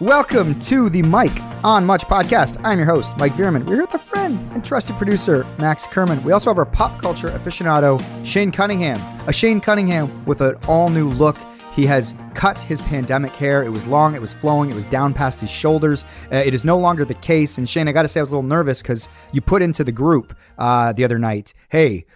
[0.00, 2.58] Welcome to the Mike on Much podcast.
[2.64, 3.66] I'm your host, Mike Veerman.
[3.66, 6.22] We're here with a friend and trusted producer, Max Kerman.
[6.24, 8.98] We also have our pop culture aficionado, Shane Cunningham.
[9.28, 11.36] A Shane Cunningham with an all new look.
[11.72, 13.62] He has cut his pandemic hair.
[13.62, 16.06] It was long, it was flowing, it was down past his shoulders.
[16.32, 17.58] Uh, it is no longer the case.
[17.58, 19.84] And Shane, I got to say, I was a little nervous because you put into
[19.84, 22.06] the group uh, the other night, hey,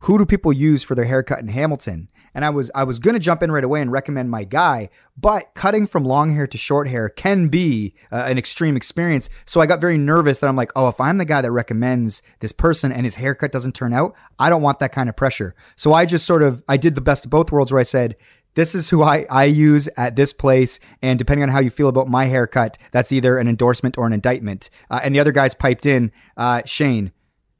[0.00, 2.08] who do people use for their haircut in Hamilton?
[2.34, 5.54] And I was I was gonna jump in right away and recommend my guy, but
[5.54, 9.28] cutting from long hair to short hair can be uh, an extreme experience.
[9.44, 12.22] So I got very nervous that I'm like, oh, if I'm the guy that recommends
[12.40, 15.54] this person and his haircut doesn't turn out, I don't want that kind of pressure.
[15.76, 18.16] So I just sort of I did the best of both worlds where I said.
[18.54, 20.80] This is who I, I use at this place.
[21.00, 24.12] And depending on how you feel about my haircut, that's either an endorsement or an
[24.12, 24.68] indictment.
[24.90, 26.10] Uh, and the other guys piped in.
[26.36, 27.12] Uh, Shane,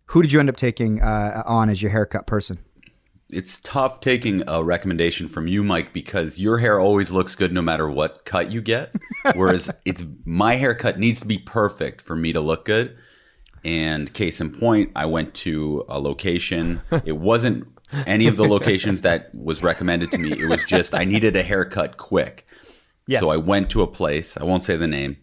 [0.06, 2.58] who did you end up taking uh, on as your haircut person?
[3.30, 7.60] It's tough taking a recommendation from you, Mike, because your hair always looks good no
[7.60, 8.94] matter what cut you get.
[9.34, 12.96] Whereas it's my haircut needs to be perfect for me to look good.
[13.64, 16.80] And case in point, I went to a location.
[17.04, 17.68] It wasn't
[18.06, 20.32] any of the locations that was recommended to me.
[20.32, 22.46] It was just I needed a haircut quick.
[23.06, 23.20] Yes.
[23.20, 25.16] So I went to a place, I won't say the name,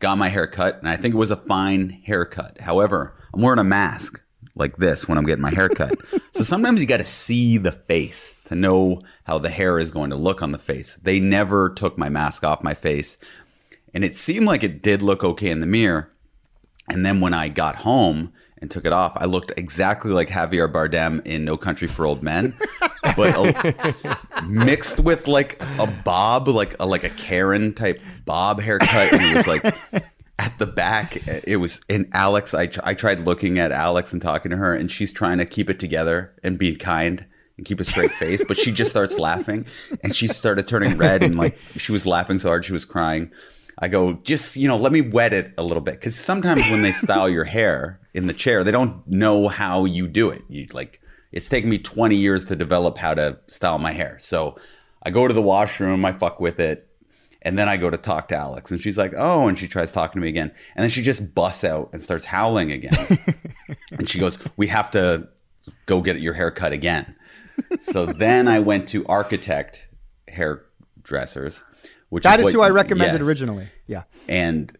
[0.00, 2.60] got my haircut, and I think it was a fine haircut.
[2.60, 4.22] However, I'm wearing a mask
[4.60, 5.98] like this when I'm getting my hair cut.
[6.30, 10.10] so sometimes you got to see the face to know how the hair is going
[10.10, 10.94] to look on the face.
[10.96, 13.18] They never took my mask off my face.
[13.92, 16.12] And it seemed like it did look okay in the mirror.
[16.88, 20.70] And then when I got home and took it off, I looked exactly like Javier
[20.70, 22.54] Bardem in No Country for Old Men,
[23.16, 23.94] but a,
[24.46, 29.12] mixed with like a bob, like a, like a Karen type bob haircut.
[29.12, 30.09] And it was like
[30.40, 34.50] at the back it was and alex I, I tried looking at alex and talking
[34.50, 37.26] to her and she's trying to keep it together and be kind
[37.60, 39.66] and keep a straight face but she just starts laughing
[40.02, 43.30] and she started turning red and like she was laughing so hard she was crying.
[43.78, 46.80] I go just you know let me wet it a little bit because sometimes when
[46.80, 50.42] they style your hair in the chair they don't know how you do it.
[50.48, 54.16] You like it's taken me 20 years to develop how to style my hair.
[54.18, 54.56] So
[55.02, 56.89] i go to the washroom i fuck with it
[57.42, 59.92] and then I go to talk to Alex, and she's like, "Oh," and she tries
[59.92, 63.18] talking to me again, and then she just busts out and starts howling again.
[63.92, 65.28] and she goes, "We have to
[65.86, 67.16] go get your hair cut again."
[67.78, 69.88] so then I went to architect
[70.28, 71.64] hairdressers,
[72.10, 73.28] which that is, is who I recommended yes.
[73.28, 73.68] originally.
[73.86, 74.76] Yeah, and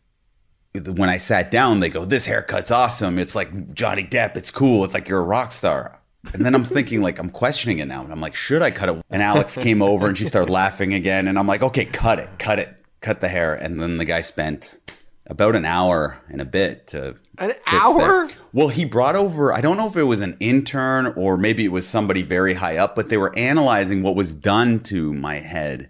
[0.75, 3.19] when I sat down, they go, "This haircut's awesome.
[3.19, 4.37] It's like Johnny Depp.
[4.37, 4.85] It's cool.
[4.85, 6.00] It's like you're a rock star."
[6.35, 8.03] And then I'm thinking, like, I'm questioning it now.
[8.03, 9.03] And I'm like, should I cut it?
[9.11, 11.29] And Alex came over and she started laughing again.
[11.29, 13.55] And I'm like, okay, cut it, cut it, cut the hair.
[13.55, 14.81] And then the guy spent
[15.27, 17.17] about an hour and a bit to.
[17.39, 18.27] An hour?
[18.27, 18.37] There.
[18.53, 21.73] Well, he brought over, I don't know if it was an intern or maybe it
[21.73, 25.89] was somebody very high up, but they were analyzing what was done to my head.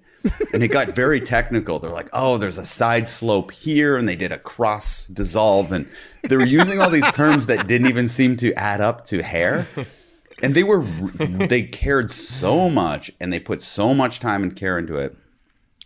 [0.53, 1.79] and it got very technical.
[1.79, 5.73] They're like, oh, there's a side slope here, and they did a cross dissolve.
[5.73, 5.89] And
[6.29, 9.67] they were using all these terms that didn't even seem to add up to hair
[10.43, 14.79] and they were they cared so much and they put so much time and care
[14.79, 15.17] into it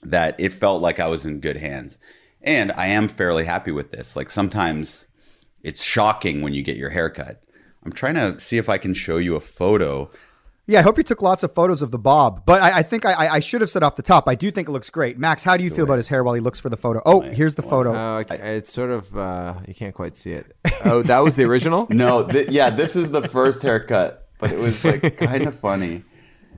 [0.02, 1.98] that it felt like I was in good hands.
[2.42, 4.16] And I am fairly happy with this.
[4.16, 5.06] Like sometimes
[5.62, 7.42] it's shocking when you get your haircut.
[7.84, 10.10] I'm trying to see if I can show you a photo.
[10.66, 12.46] Yeah, I hope you took lots of photos of the bob.
[12.46, 14.26] But I, I think I, I, should have said off the top.
[14.26, 15.18] I do think it looks great.
[15.18, 17.02] Max, how do you feel about his hair while he looks for the photo?
[17.04, 17.94] Oh, here's the photo.
[17.94, 18.24] Uh.
[18.30, 20.56] It's sort of uh, you can't quite see it.
[20.86, 21.86] Oh, that was the original.
[21.88, 26.04] no, th- yeah, this is the first haircut but it was like kind of funny.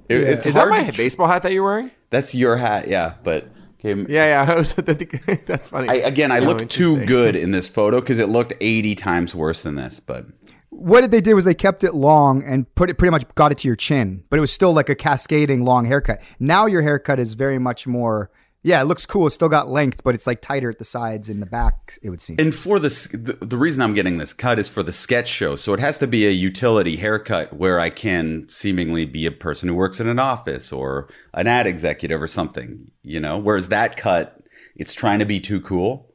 [0.08, 0.26] It, yeah.
[0.28, 1.90] It's Is that my tr- baseball hat that you're wearing?
[2.10, 3.14] That's your hat, yeah.
[3.22, 3.48] But
[3.84, 4.62] okay, yeah, yeah.
[5.46, 5.88] that's funny.
[5.88, 9.34] I, again, I no, looked too good in this photo because it looked 80 times
[9.36, 10.00] worse than this.
[10.00, 10.26] But
[10.70, 13.52] what did they do was they kept it long and put it pretty much got
[13.52, 16.20] it to your chin, but it was still like a cascading long haircut.
[16.40, 18.30] Now your haircut is very much more
[18.66, 19.26] yeah, it looks cool.
[19.26, 21.96] It's still got length, but it's like tighter at the sides and the back.
[22.02, 22.34] It would seem.
[22.40, 25.54] And for this, the, the reason I'm getting this cut is for the sketch show.
[25.54, 29.68] So it has to be a utility haircut where I can seemingly be a person
[29.68, 32.90] who works in an office or an ad executive or something.
[33.04, 34.42] You know, whereas that cut,
[34.74, 36.12] it's trying to be too cool.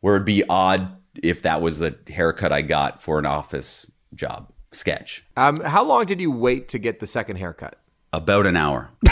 [0.00, 4.52] Where it'd be odd if that was the haircut I got for an office job
[4.72, 5.24] sketch.
[5.38, 7.80] Um, how long did you wait to get the second haircut?
[8.16, 8.90] About an hour.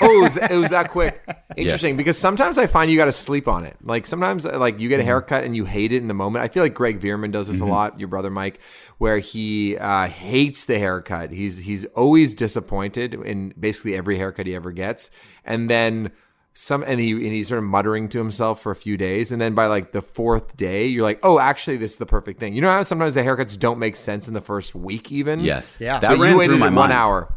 [0.00, 1.22] oh, it was, it was, that quick.
[1.56, 1.96] Interesting, yes.
[1.96, 3.76] because sometimes I find you got to sleep on it.
[3.82, 5.08] Like sometimes, like you get a mm-hmm.
[5.08, 6.44] haircut and you hate it in the moment.
[6.44, 7.68] I feel like Greg Veerman does this mm-hmm.
[7.68, 7.98] a lot.
[7.98, 8.60] Your brother Mike,
[8.98, 11.30] where he uh, hates the haircut.
[11.30, 15.10] He's he's always disappointed in basically every haircut he ever gets,
[15.44, 16.12] and then
[16.54, 19.40] some and he and he's sort of muttering to himself for a few days and
[19.40, 22.54] then by like the fourth day you're like oh actually this is the perfect thing
[22.54, 25.80] you know how sometimes the haircuts don't make sense in the first week even yes
[25.80, 27.34] yeah that but ran through my mind one hour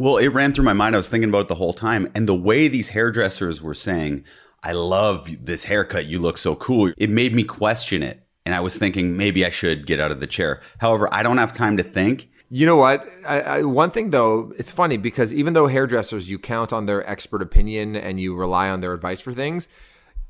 [0.00, 0.94] well, it ran through my mind.
[0.94, 2.10] I was thinking about it the whole time.
[2.14, 4.24] And the way these hairdressers were saying,
[4.62, 6.06] I love this haircut.
[6.06, 6.92] You look so cool.
[6.96, 8.26] It made me question it.
[8.46, 10.62] And I was thinking maybe I should get out of the chair.
[10.78, 12.30] However, I don't have time to think.
[12.48, 13.06] You know what?
[13.28, 17.08] I, I, one thing though, it's funny because even though hairdressers, you count on their
[17.08, 19.68] expert opinion and you rely on their advice for things,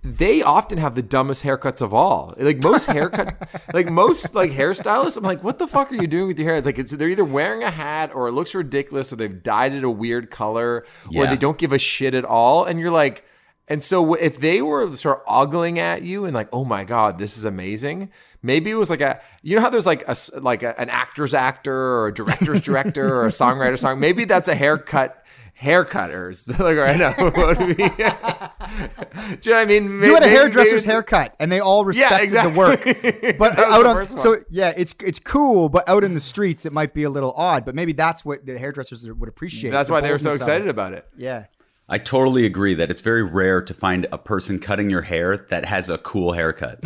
[0.03, 2.35] they often have the dumbest haircuts of all.
[2.39, 3.37] Like most haircut,
[3.75, 6.63] like most like hairstylists, I'm like, what the fuck are you doing with your hair?
[6.63, 9.85] Like it's, they're either wearing a hat or it looks ridiculous, or they've dyed it
[9.85, 12.65] a weird color, or they don't give a shit at all.
[12.65, 13.25] And you're like,
[13.69, 17.19] and so if they were sort of ogling at you and like, oh my god,
[17.19, 18.11] this is amazing.
[18.43, 21.35] Maybe it was like a, you know how there's like a like a, an actor's
[21.35, 24.01] actor or a director's director or a songwriter song.
[24.01, 25.25] Maybe that's a haircut.
[25.61, 27.13] Haircutters, like I know.
[27.13, 27.77] what I mean.
[29.41, 30.03] Do you know what I mean?
[30.03, 32.53] You had a hairdresser's maybe haircut, and they all respected exactly.
[32.53, 33.39] the work.
[33.39, 36.95] But out on so yeah, it's it's cool, but out in the streets, it might
[36.95, 37.67] be a little odd.
[37.67, 39.71] But maybe that's what the hairdressers would appreciate.
[39.71, 40.71] That's the why they were so excited it.
[40.71, 41.07] about it.
[41.17, 41.47] Yeah.
[41.91, 45.65] I totally agree that it's very rare to find a person cutting your hair that
[45.65, 46.85] has a cool haircut.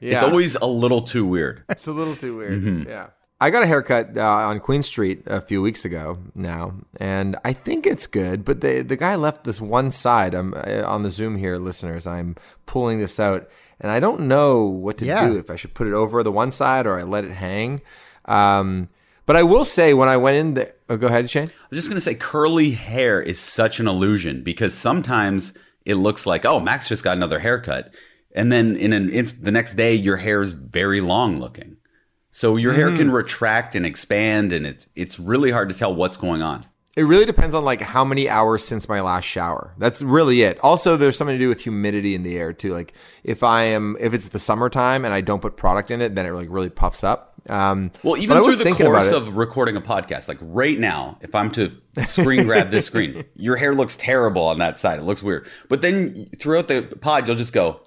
[0.00, 0.14] Yeah.
[0.14, 1.64] It's always a little too weird.
[1.68, 2.62] It's a little too weird.
[2.62, 2.88] Mm-hmm.
[2.88, 3.06] Yeah.
[3.40, 7.52] I got a haircut uh, on Queen Street a few weeks ago now, and I
[7.52, 8.44] think it's good.
[8.44, 10.34] But the the guy left this one side.
[10.34, 12.04] I'm uh, on the Zoom here, listeners.
[12.06, 12.34] I'm
[12.66, 13.48] pulling this out,
[13.80, 15.28] and I don't know what to Yeah.
[15.28, 15.38] do.
[15.38, 17.80] If I should put it over the one side or I let it hang.
[18.24, 18.88] Um,
[19.24, 21.48] but I will say, when I went in there, oh, go ahead, Shane.
[21.48, 25.52] I was just going to say curly hair is such an illusion because sometimes
[25.84, 27.94] it looks like, oh, Max just got another haircut.
[28.34, 31.76] And then in an inst- the next day, your hair is very long looking.
[32.38, 36.16] So your hair can retract and expand, and it's it's really hard to tell what's
[36.16, 36.64] going on.
[36.96, 39.74] It really depends on like how many hours since my last shower.
[39.76, 40.56] That's really it.
[40.60, 42.72] Also, there's something to do with humidity in the air too.
[42.72, 42.94] Like
[43.24, 46.26] if I am, if it's the summertime and I don't put product in it, then
[46.26, 47.34] it like really puffs up.
[47.50, 51.50] Um, Well, even through the course of recording a podcast, like right now, if I'm
[51.52, 51.72] to
[52.06, 55.00] screen grab this screen, your hair looks terrible on that side.
[55.00, 55.48] It looks weird.
[55.68, 57.80] But then throughout the pod, you'll just go,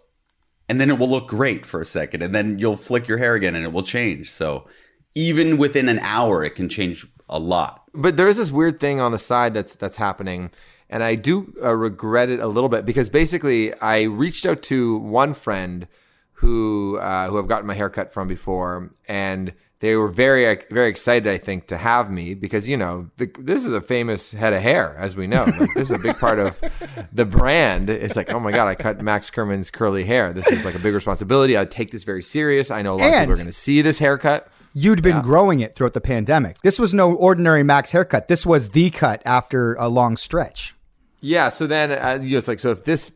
[0.72, 3.36] and then it will look great for a second, and then you'll flick your hair
[3.36, 4.32] again, and it will change.
[4.32, 4.68] So
[5.16, 7.84] even within an hour, it can change a lot.
[7.94, 10.50] but there is this weird thing on the side that's that's happening
[10.90, 14.98] and i do uh, regret it a little bit because basically i reached out to
[14.98, 15.88] one friend
[16.34, 21.32] who uh, who i've gotten my haircut from before and they were very very excited
[21.32, 24.62] i think to have me because you know the, this is a famous head of
[24.62, 26.62] hair as we know like, this is a big part of
[27.12, 30.64] the brand it's like oh my god i cut max kerman's curly hair this is
[30.64, 33.34] like a big responsibility i take this very serious i know a lot of people
[33.34, 36.62] are going to see this haircut You'd been growing it throughout the pandemic.
[36.62, 38.30] This was no ordinary Max haircut.
[38.30, 40.76] This was the cut after a long stretch.
[41.20, 41.50] Yeah.
[41.50, 43.12] So then uh, you know, it's like, so if this,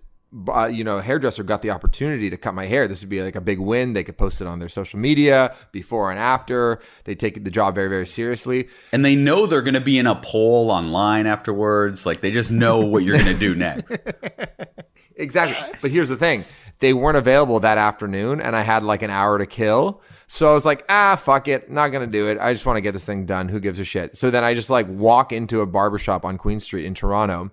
[0.47, 3.35] uh, you know, hairdresser got the opportunity to cut my hair, this would be like
[3.35, 3.93] a big win.
[3.93, 6.79] They could post it on their social media before and after.
[7.05, 8.67] They take the job very, very seriously.
[8.91, 12.05] And they know they're going to be in a poll online afterwards.
[12.05, 13.95] Like they just know what you're going to do next.
[15.15, 15.79] Exactly.
[15.81, 16.45] But here's the thing
[16.79, 20.01] they weren't available that afternoon, and I had like an hour to kill.
[20.27, 21.69] So I was like, ah, fuck it.
[21.69, 22.39] Not going to do it.
[22.39, 23.47] I just want to get this thing done.
[23.47, 24.17] Who gives a shit?
[24.17, 27.51] So then I just like walk into a barbershop on Queen Street in Toronto.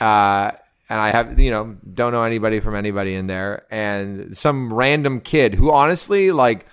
[0.00, 0.52] Uh,
[0.88, 3.64] and I have, you know, don't know anybody from anybody in there.
[3.70, 6.66] And some random kid who honestly, like,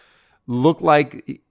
[0.48, 1.42] looked like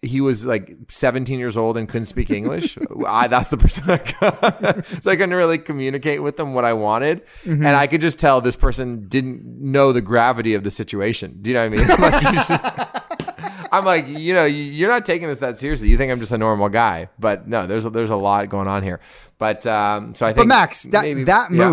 [0.00, 2.78] he was like 17 years old and couldn't speak English.
[3.06, 4.86] I, that's the person I got.
[5.02, 7.22] so I couldn't really communicate with them what I wanted.
[7.44, 11.38] And I could just tell this person didn't know the gravity of the situation.
[11.42, 11.98] Do you know what I mean?
[13.58, 15.88] Like, I'm like, you know, you- you're not taking this that seriously.
[15.88, 18.66] You think I'm just a normal guy, but no, there's a, there's a lot going
[18.66, 18.98] on here.
[19.36, 21.68] But um, so I think, But Max, that maybe- that yeah.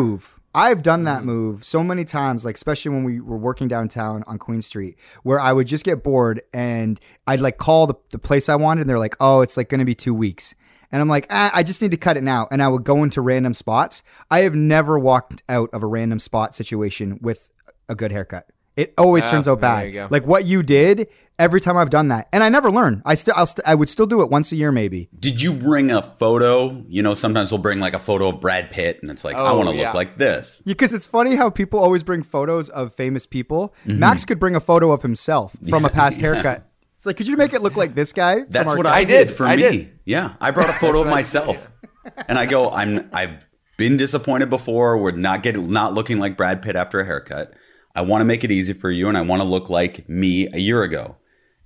[0.55, 4.39] I've done that move so many times, like especially when we were working downtown on
[4.39, 8.47] Queen Street, where I would just get bored and I'd like call the, the place
[8.47, 10.55] I wanted, and they're like, "Oh, it's like going to be two weeks,"
[10.93, 13.03] and I'm like, ah, "I just need to cut it now," and I would go
[13.03, 14.01] into random spots.
[14.31, 17.51] I have never walked out of a random spot situation with
[17.89, 18.47] a good haircut.
[18.77, 19.93] It always Ah, turns out bad.
[20.09, 23.01] Like what you did every time I've done that, and I never learn.
[23.05, 25.09] I still, I'll st- I would still do it once a year, maybe.
[25.19, 26.83] Did you bring a photo?
[26.87, 29.49] You know, sometimes we'll bring like a photo of Brad Pitt, and it's like, I
[29.51, 29.87] Oh, want to yeah.
[29.87, 30.61] look like this.
[30.65, 33.73] Because it's funny how people always bring photos of famous people.
[33.85, 33.99] Mm-hmm.
[33.99, 36.67] Max could bring a photo of himself from a past haircut.
[36.97, 38.45] It's like, could you make it look like this guy?
[38.49, 38.95] That's our what guy?
[38.95, 39.31] I, I did, did.
[39.37, 39.61] for I me.
[39.61, 39.99] did.
[40.05, 41.69] Yeah, I brought a photo of myself,
[42.27, 43.45] and I go, I'm I've
[43.77, 44.97] been disappointed before.
[44.97, 47.53] We're not getting not looking like Brad Pitt after a haircut.
[47.93, 50.47] I want to make it easy for you, and I want to look like me
[50.51, 51.17] a year ago.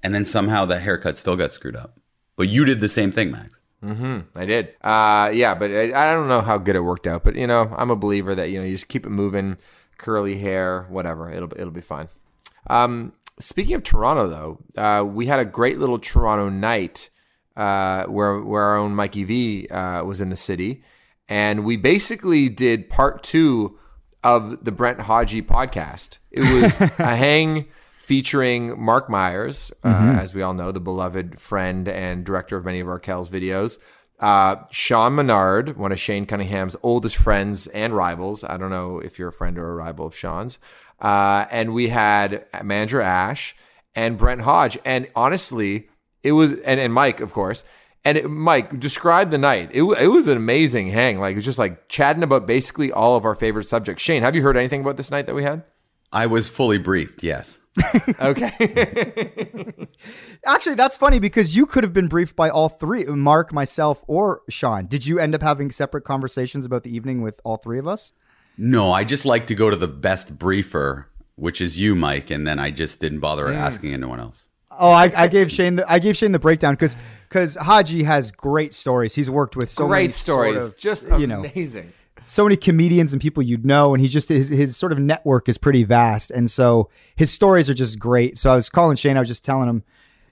[0.04, 2.00] And then somehow the haircut still got screwed up.
[2.36, 3.62] But you did the same thing, Max.
[4.36, 4.76] I did.
[4.82, 7.24] Uh, yeah, but I, I don't know how good it worked out.
[7.24, 9.58] But you know, I'm a believer that you know you just keep it moving,
[9.98, 11.32] curly hair, whatever.
[11.32, 12.10] It'll it'll be fine.
[12.68, 17.10] Um, speaking of Toronto, though, uh, we had a great little Toronto night
[17.56, 20.84] uh, where where our own Mikey V uh, was in the city,
[21.30, 23.78] and we basically did part two
[24.24, 26.18] of the Brent Hodgie podcast.
[26.32, 27.68] It was a hang
[28.10, 32.80] featuring Mark Myers, uh, as we all know, the beloved friend and director of many
[32.80, 33.78] of Arkells videos.
[34.20, 38.44] Uh, Sean Menard, one of Shane Cunningham's oldest friends and rivals.
[38.44, 40.58] I don't know if you're a friend or a rival of Sean's.
[41.00, 43.56] Uh, and we had manager Ash
[43.94, 44.80] and Brent Hodge.
[44.84, 45.88] And honestly,
[46.24, 47.64] it was, and, and Mike, of course.
[48.04, 49.70] And it, Mike, describe the night.
[49.72, 51.20] It, it was an amazing hang.
[51.20, 54.02] Like, it was just like chatting about basically all of our favorite subjects.
[54.02, 55.64] Shane, have you heard anything about this night that we had?
[56.12, 57.24] I was fully briefed.
[57.24, 57.60] Yes.
[58.20, 59.72] Okay.
[60.46, 64.42] Actually, that's funny because you could have been briefed by all three Mark, myself, or
[64.50, 64.88] Sean.
[64.88, 68.14] Did you end up having separate conversations about the evening with all three of us?
[68.58, 72.46] No, I just like to go to the best briefer, which is you, Mike, and
[72.46, 74.48] then I just didn't bother asking anyone else.
[74.72, 76.96] Oh, I, I gave Shane the I gave Shane the breakdown because
[77.28, 79.16] because Haji has great stories.
[79.16, 80.56] He's worked with so many Great stories.
[80.56, 81.94] sort of, just you know amazing.
[82.30, 85.50] So many comedians and people you'd know, and he just his his sort of network
[85.50, 88.38] is pretty vast, and so his stories are just great.
[88.38, 89.84] So I was calling Shane, I was just telling him,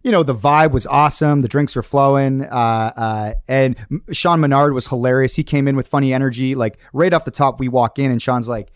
[0.03, 3.75] you know, the vibe was awesome, the drinks were flowing, uh, uh, and
[4.11, 5.35] Sean Menard was hilarious.
[5.35, 7.59] He came in with funny energy, like right off the top.
[7.59, 8.71] We walk in, and Sean's like.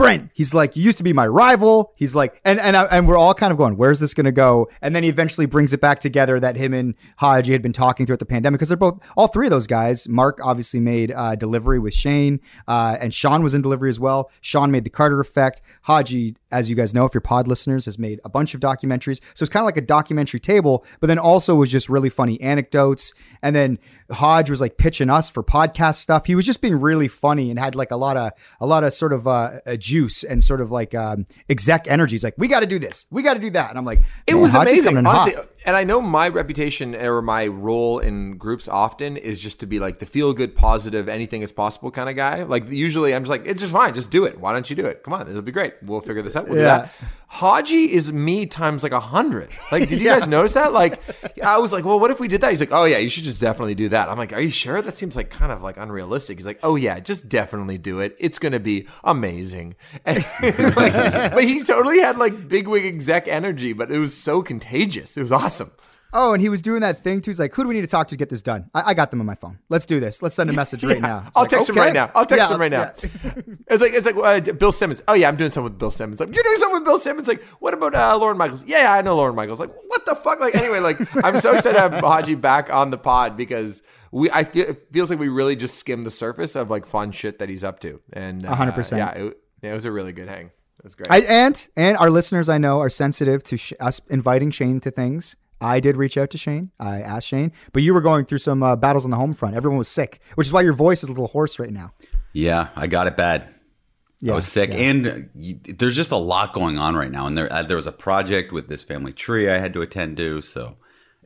[0.00, 1.92] Brent, he's like, you used to be my rival.
[1.94, 4.70] He's like, and and and we're all kind of going, where's this going to go?
[4.80, 8.06] And then he eventually brings it back together that him and Haji had been talking
[8.06, 10.08] throughout the pandemic because they're both, all three of those guys.
[10.08, 14.30] Mark obviously made uh, delivery with Shane, uh, and Sean was in delivery as well.
[14.40, 15.60] Sean made the Carter Effect.
[15.82, 19.20] Haji, as you guys know, if you're pod listeners, has made a bunch of documentaries.
[19.34, 22.40] So it's kind of like a documentary table, but then also was just really funny
[22.40, 23.12] anecdotes.
[23.42, 23.78] And then
[24.10, 26.24] Hodge was like pitching us for podcast stuff.
[26.24, 28.94] He was just being really funny and had like a lot of a lot of
[28.94, 32.14] sort of uh, a juice and sort of like um, exec energy.
[32.14, 34.00] He's like, we got to do this, we got to do that, and I'm like,
[34.26, 35.34] It was amazing, honestly.
[35.34, 35.46] hot.
[35.66, 39.78] And I know my reputation or my role in groups often is just to be
[39.78, 42.44] like the feel good, positive, anything is possible kind of guy.
[42.44, 44.40] Like usually, I'm just like, it's just fine, just do it.
[44.40, 45.02] Why don't you do it?
[45.02, 45.74] Come on, it'll be great.
[45.82, 46.48] We'll figure this out.
[46.48, 46.62] We'll Yeah.
[46.64, 46.92] do that.
[47.32, 49.50] Haji is me times like a hundred.
[49.70, 50.72] Like, did you guys notice that?
[50.72, 51.00] Like,
[51.44, 52.50] I was like, well, what if we did that?
[52.50, 54.08] He's like, oh yeah, you should just definitely do that.
[54.08, 54.82] I'm like, are you sure?
[54.82, 56.38] That seems like kind of like unrealistic.
[56.38, 58.16] He's like, oh yeah, just definitely do it.
[58.18, 59.76] It's gonna be amazing.
[60.06, 60.24] And,
[60.76, 60.92] like,
[61.32, 65.16] but he totally had like bigwig exec energy, but it was so contagious.
[65.16, 65.49] It was awesome.
[66.12, 67.30] Oh, and he was doing that thing too.
[67.30, 68.68] He's like, who do we need to talk to to get this done?
[68.74, 69.60] I, I got them on my phone.
[69.68, 70.22] Let's do this.
[70.24, 71.22] Let's send a message right now.
[71.28, 72.10] It's I'll like, text him right now.
[72.16, 72.92] I'll text Yeah, him right now.
[73.00, 73.32] yeah.
[73.68, 75.00] It's like it's like uh, Bill Simmons.
[75.06, 76.18] Oh yeah, I'm doing something with Bill Simmons.
[76.18, 77.28] Like you're doing something with Bill Simmons.
[77.28, 78.64] Like what about uh, Lorne Michaels?
[78.64, 79.60] Yeah, I know Lorne Michaels.
[79.60, 80.40] Like what the fuck?
[80.40, 84.28] Like anyway, like I'm so excited to have Haji back on the pod because we
[84.32, 87.38] I feel it feels like we really just skimmed the surface of like fun shit
[87.38, 88.00] that he's up to.
[88.12, 88.96] And uh, 100%.
[88.98, 90.50] Yeah, it, it was a really good hang.
[90.80, 91.10] It was great.
[91.10, 94.90] I, and and our listeners, I know, are sensitive to sh- us inviting Shane to
[94.90, 95.36] things.
[95.60, 96.70] I did reach out to Shane.
[96.80, 99.54] I asked Shane, but you were going through some uh, battles on the home front.
[99.54, 101.90] Everyone was sick, which is why your voice is a little hoarse right now.
[102.32, 103.54] Yeah, I got it bad.
[104.20, 104.76] Yeah, I was sick, yeah.
[104.78, 107.26] and uh, y- there's just a lot going on right now.
[107.26, 110.16] And there, uh, there was a project with this family tree I had to attend
[110.16, 110.40] to.
[110.42, 110.76] So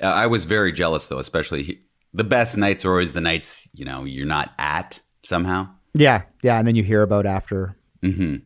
[0.01, 1.19] uh, I was very jealous, though.
[1.19, 1.81] Especially he,
[2.13, 5.69] the best nights are always the nights you know you're not at somehow.
[5.93, 7.77] Yeah, yeah, and then you hear about after.
[8.03, 8.37] hmm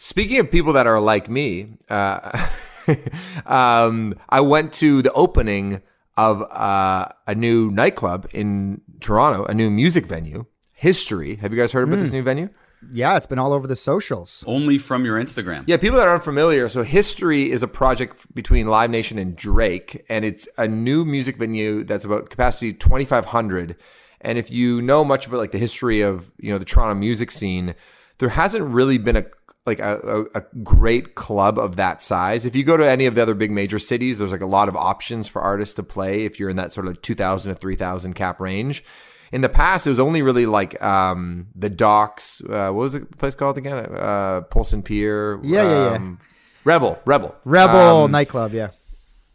[0.00, 2.46] Speaking of people that are like me, uh,
[3.46, 5.82] um, I went to the opening
[6.16, 11.34] of uh, a new nightclub in Toronto, a new music venue, History.
[11.34, 12.48] Have you guys heard about this new venue?
[12.92, 14.44] Yeah, it's been all over the socials.
[14.46, 15.64] Only from your Instagram.
[15.66, 16.68] Yeah, people that are unfamiliar.
[16.68, 21.38] So, History is a project between Live Nation and Drake, and it's a new music
[21.38, 23.74] venue that's about capacity 2,500.
[24.20, 27.32] And if you know much about like the history of you know the Toronto music
[27.32, 27.74] scene,
[28.18, 29.24] there hasn't really been a
[29.68, 32.46] like a, a, great club of that size.
[32.46, 34.68] If you go to any of the other big major cities, there's like a lot
[34.68, 38.14] of options for artists to play if you're in that sort of 2,000 to 3,000
[38.14, 38.82] cap range.
[39.30, 42.40] In the past, it was only really like um, the docks.
[42.40, 43.74] Uh, what was the place called again?
[43.94, 45.38] Uh, Polson Pier.
[45.42, 45.96] Yeah, yeah, yeah.
[45.96, 46.18] um,
[46.64, 48.70] Rebel, Rebel, Rebel Um, nightclub, yeah.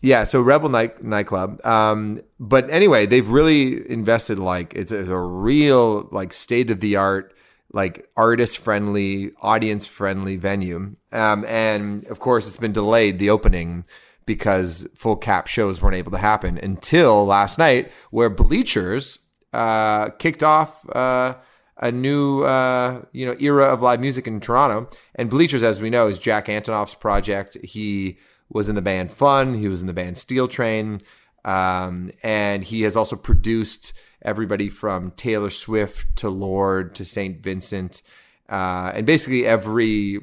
[0.01, 1.63] yeah, so Rebel Night nightclub.
[1.65, 6.95] Um, but anyway, they've really invested like it's, it's a real like state of the
[6.95, 7.32] art,
[7.73, 10.95] like artist friendly, audience friendly venue.
[11.11, 13.85] Um, and of course, it's been delayed the opening
[14.25, 19.19] because full cap shows weren't able to happen until last night, where Bleachers
[19.51, 20.87] uh, kicked off.
[20.95, 21.35] Uh,
[21.77, 24.89] a new uh, you know era of live music in Toronto.
[25.15, 27.57] And Bleachers, as we know, is Jack Antonoff's project.
[27.63, 28.17] He
[28.49, 29.55] was in the band Fun.
[29.55, 31.01] He was in the band Steel Train,
[31.43, 38.01] um, and he has also produced everybody from Taylor Swift to Lorde to Saint Vincent,
[38.49, 40.19] uh, and basically every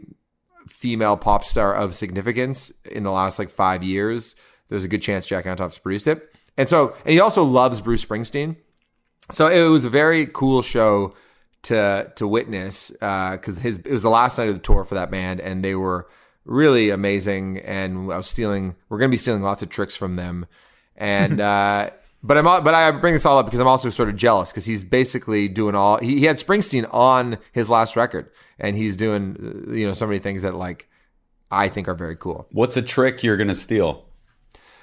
[0.69, 4.37] female pop star of significance in the last like five years.
[4.69, 8.04] There's a good chance Jack Antonoff's produced it, and so and he also loves Bruce
[8.04, 8.57] Springsteen.
[9.33, 11.14] So it was a very cool show
[11.62, 15.11] to to witness because his it was the last night of the tour for that
[15.11, 16.09] band, and they were
[16.45, 17.59] really amazing.
[17.59, 18.75] And I was stealing.
[18.88, 20.47] We're going to be stealing lots of tricks from them,
[20.97, 21.40] and.
[21.40, 21.90] uh
[22.22, 24.64] but I'm but I bring this all up because I'm also sort of jealous because
[24.64, 29.66] he's basically doing all he, he had Springsteen on his last record and he's doing
[29.70, 30.88] you know so many things that like
[31.50, 32.46] I think are very cool.
[32.52, 34.06] What's a trick you're gonna steal?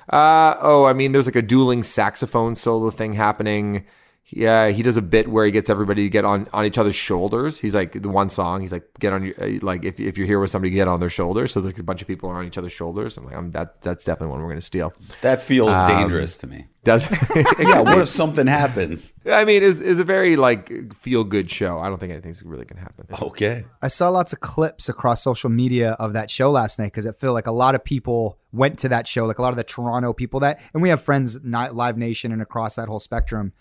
[0.09, 3.85] Uh oh, I mean, there's like a dueling saxophone solo thing happening.
[4.29, 6.95] Yeah, he does a bit where he gets everybody to get on, on each other's
[6.95, 7.59] shoulders.
[7.59, 8.59] He's like the one song.
[8.59, 10.99] He's like get on your uh, like if, if you're here with somebody, get on
[10.99, 11.53] their shoulders.
[11.53, 13.15] So like a bunch of people are on each other's shoulders.
[13.15, 14.93] I'm like, I'm, that that's definitely one we're gonna steal.
[15.21, 16.65] That feels um, dangerous to me.
[16.83, 17.09] Does
[17.59, 17.79] yeah?
[17.79, 19.13] What if something happens?
[19.25, 21.79] I mean, it's is a very like feel good show.
[21.79, 23.07] I don't think anything's really gonna happen.
[23.21, 23.63] Okay.
[23.81, 27.15] I saw lots of clips across social media of that show last night because it
[27.15, 29.25] felt like a lot of people went to that show.
[29.25, 32.33] Like a lot of the Toronto people that, and we have friends, not Live Nation,
[32.33, 33.53] and across that whole spectrum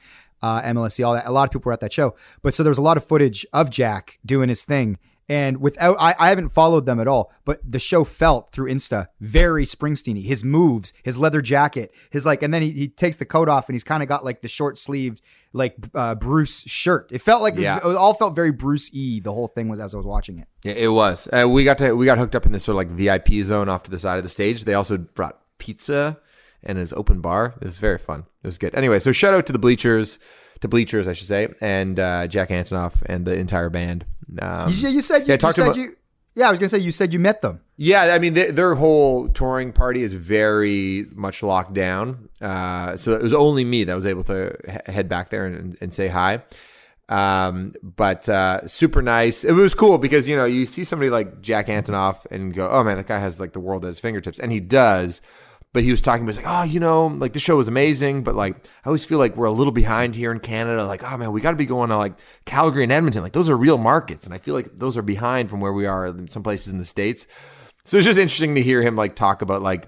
[0.43, 1.27] uh, MLSE, all that.
[1.27, 2.15] A lot of people were at that show.
[2.43, 4.99] But so there was a lot of footage of Jack doing his thing.
[5.29, 9.09] And without, I, I haven't followed them at all, but the show felt through Insta
[9.21, 13.25] very Springsteen His moves, his leather jacket, his like, and then he, he takes the
[13.25, 15.21] coat off and he's kind of got like the short sleeved,
[15.53, 17.11] like uh, Bruce shirt.
[17.11, 17.79] It felt like it, was, yeah.
[17.79, 19.19] it, all felt very Bruce E.
[19.19, 20.47] The whole thing was as I was watching it.
[20.63, 21.27] Yeah, it was.
[21.33, 23.69] Uh, we got to we got hooked up in this sort of like VIP zone
[23.69, 24.65] off to the side of the stage.
[24.65, 26.19] They also brought pizza
[26.63, 27.55] and his open bar.
[27.61, 28.21] It was very fun.
[28.43, 28.75] It was good.
[28.75, 30.19] Anyway, so shout out to the bleachers
[30.61, 34.05] to Bleachers, I should say, and uh, Jack Antonoff and the entire band.
[34.41, 35.97] Um, you, you, said you, yeah, you said about, you.
[36.35, 37.61] Yeah, I was gonna say you said you met them.
[37.77, 42.29] Yeah, I mean they, their whole touring party is very much locked down.
[42.41, 45.77] Uh, so it was only me that was able to he- head back there and,
[45.81, 46.43] and say hi.
[47.09, 49.45] Um, but uh, super nice.
[49.45, 52.83] It was cool because you know you see somebody like Jack Antonoff and go, "Oh
[52.83, 55.21] man, that guy has like the world at his fingertips," and he does
[55.77, 58.35] but he was talking about like, oh, you know, like the show was amazing, but
[58.35, 60.87] like I always feel like we're a little behind here in Canada.
[60.87, 62.15] Like, oh man, we got to be going to like
[62.47, 63.23] Calgary and Edmonton.
[63.23, 65.85] Like those are real markets, and I feel like those are behind from where we
[65.85, 67.27] are in some places in the states.
[67.85, 69.87] So it's just interesting to hear him like talk about like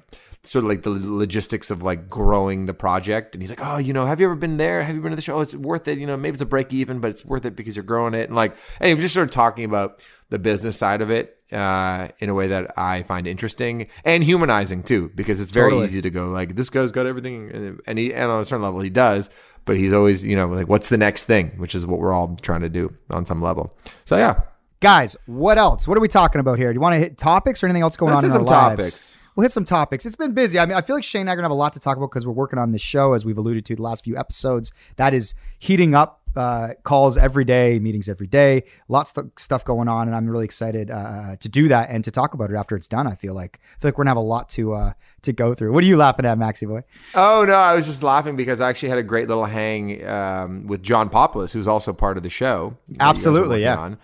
[0.48, 3.34] sort of like the logistics of like growing the project.
[3.34, 4.82] And he's like, oh, you know, have you ever been there?
[4.82, 5.36] Have you been to the show?
[5.36, 5.98] Oh, it's worth it.
[5.98, 8.28] You know, maybe it's a break even, but it's worth it because you're growing it.
[8.28, 12.08] And like, anyway, we just sort of talking about the business side of it uh,
[12.18, 15.84] in a way that I find interesting and humanizing too, because it's very totally.
[15.84, 18.80] easy to go like this guy's got everything, and he and on a certain level
[18.80, 19.30] he does,
[19.64, 22.36] but he's always you know like what's the next thing, which is what we're all
[22.42, 23.74] trying to do on some level.
[24.04, 24.42] So yeah,
[24.80, 25.88] guys, what else?
[25.88, 26.72] What are we talking about here?
[26.72, 29.18] Do you want to hit topics or anything else going Let's on in our lives?
[29.38, 30.04] We'll hit some topics.
[30.04, 30.58] It's been busy.
[30.58, 31.96] I mean, I feel like Shane and I are gonna have a lot to talk
[31.96, 34.72] about because we're working on this show, as we've alluded to the last few episodes.
[34.96, 39.86] That is heating up uh, calls every day, meetings every day, lots of stuff going
[39.86, 42.74] on, and I'm really excited uh, to do that and to talk about it after
[42.74, 43.06] it's done.
[43.06, 45.54] I feel like I feel like we're gonna have a lot to uh, to go
[45.54, 45.72] through.
[45.72, 46.82] What are you laughing at, Maxi boy?
[47.14, 50.66] Oh no, I was just laughing because I actually had a great little hang um,
[50.66, 52.76] with John Poplis, who's also part of the show.
[52.98, 53.78] Absolutely, yeah.
[53.78, 53.98] On.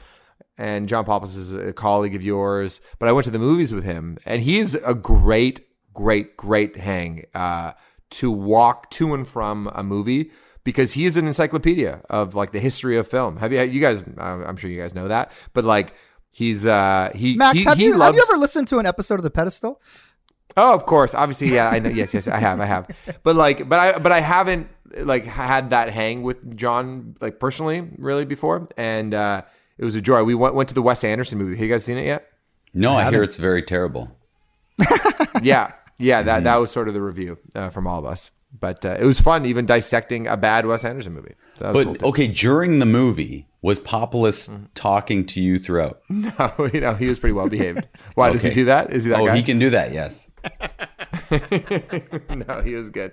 [0.56, 3.84] And John Poplis is a colleague of yours, but I went to the movies with
[3.84, 7.72] him, and he's a great, great, great hang uh,
[8.10, 10.30] to walk to and from a movie
[10.62, 13.36] because he is an encyclopedia of like the history of film.
[13.36, 14.04] Have you you guys?
[14.18, 15.94] I'm sure you guys know that, but like
[16.32, 17.58] he's uh he Max.
[17.58, 18.06] He, have he you loves...
[18.06, 19.80] have you ever listened to an episode of The Pedestal?
[20.56, 21.14] Oh, of course.
[21.14, 21.68] Obviously, yeah.
[21.68, 21.90] I know.
[21.90, 22.28] Yes, yes.
[22.28, 22.60] I have.
[22.60, 22.88] I have.
[23.22, 27.90] But like, but I but I haven't like had that hang with John like personally
[27.98, 29.42] really before, and uh
[29.78, 30.22] it was a joy.
[30.24, 31.56] We went went to the Wes Anderson movie.
[31.56, 32.28] Have you guys seen it yet?
[32.72, 34.16] No, I, I hear it's very terrible.
[35.42, 36.22] yeah, yeah.
[36.22, 36.44] That mm.
[36.44, 39.20] that was sort of the review uh, from all of us but uh, it was
[39.20, 41.34] fun even dissecting a bad Wes Anderson movie.
[41.56, 44.64] So but cool okay, during the movie, was Populus mm-hmm.
[44.74, 46.00] talking to you throughout?
[46.10, 47.88] No, you know he was pretty well behaved.
[48.14, 48.32] Why okay.
[48.34, 48.92] does he do that?
[48.92, 49.20] Is he that?
[49.20, 49.36] Oh, guy?
[49.36, 49.92] he can do that.
[49.92, 50.30] Yes.
[52.48, 53.12] no, he was good.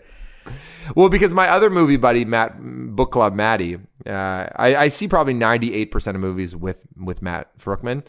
[0.95, 3.75] Well, because my other movie buddy, Matt Book Club Matty,
[4.05, 8.05] uh, I, I, see probably ninety eight percent of movies with with Matt Fruchman.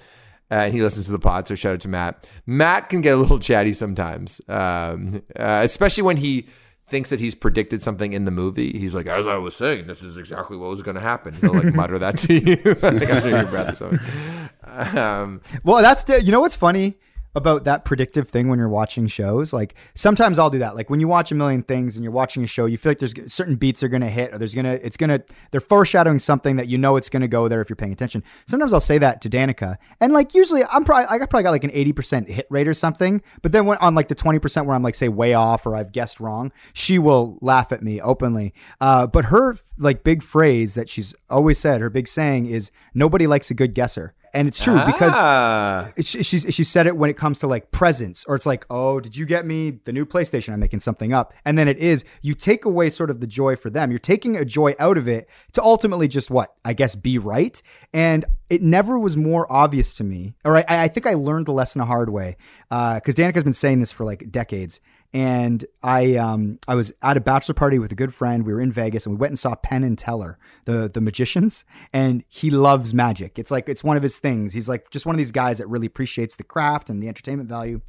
[0.50, 2.28] Uh, and he listens to the pod, so shout out to Matt.
[2.44, 6.46] Matt can get a little chatty sometimes, um, uh, especially when he
[6.88, 8.78] thinks that he's predicted something in the movie.
[8.78, 11.32] He's like, as I was saying, this is exactly what was going to happen.
[11.32, 13.98] He'll like mutter that to you, like under your breath or something.
[14.72, 16.96] Um, well, that's the, you know what's funny
[17.34, 19.52] about that predictive thing when you're watching shows.
[19.52, 20.76] Like sometimes I'll do that.
[20.76, 22.98] Like when you watch a million things and you're watching a show, you feel like
[22.98, 25.60] there's certain beats are going to hit or there's going to, it's going to, they're
[25.60, 28.22] foreshadowing something that you know it's going to go there if you're paying attention.
[28.46, 29.76] Sometimes I'll say that to Danica.
[30.00, 33.22] And like usually I'm probably, I probably got like an 80% hit rate or something.
[33.40, 35.92] But then when on like the 20% where I'm like, say way off or I've
[35.92, 38.52] guessed wrong, she will laugh at me openly.
[38.80, 43.26] Uh, but her like big phrase that she's always said, her big saying is nobody
[43.26, 45.90] likes a good guesser and it's true because Ah.
[46.00, 49.00] she, she, she said it when it comes to like presents or it's like oh
[49.00, 50.52] did you get me the new playstation?
[50.52, 51.34] I'm making something up.
[51.44, 53.90] And then it is you take away sort of the joy for them.
[53.90, 56.54] You're taking a joy out of it to ultimately just what?
[56.64, 57.60] I guess be right?
[57.92, 61.52] And it never was more obvious to me or i, I think i learned the
[61.54, 62.36] lesson a hard way
[62.68, 64.78] because danica's been saying this for like decades
[65.14, 68.46] and I um I was at a bachelor party with a good friend.
[68.46, 71.64] We were in Vegas and we went and saw Penn and Teller, the the magicians,
[71.92, 73.38] and he loves magic.
[73.38, 74.54] It's like it's one of his things.
[74.54, 77.48] He's like just one of these guys that really appreciates the craft and the entertainment
[77.48, 77.80] value.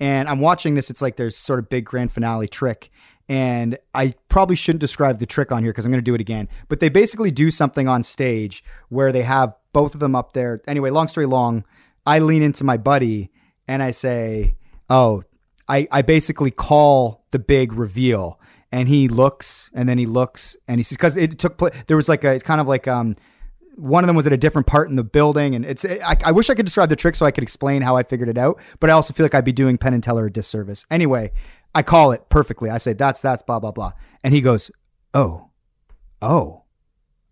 [0.00, 0.90] And I'm watching this.
[0.90, 2.90] It's like there's sort of big grand finale trick.
[3.28, 6.20] And I probably shouldn't describe the trick on here because I'm going to do it
[6.20, 6.48] again.
[6.68, 10.60] But they basically do something on stage where they have both of them up there.
[10.66, 11.64] Anyway, long story long,
[12.04, 13.30] I lean into my buddy
[13.68, 14.56] and I say,
[14.90, 15.22] "Oh,
[15.72, 18.38] I, I basically call the big reveal
[18.70, 21.96] and he looks and then he looks and he sees because it took place there
[21.96, 23.14] was like a it's kind of like um
[23.76, 26.32] one of them was at a different part in the building and it's I, I
[26.32, 28.60] wish i could describe the trick so i could explain how i figured it out
[28.80, 31.32] but i also feel like i'd be doing penn and teller a disservice anyway
[31.74, 34.70] i call it perfectly i say that's that's blah blah blah and he goes
[35.14, 35.48] oh
[36.20, 36.64] oh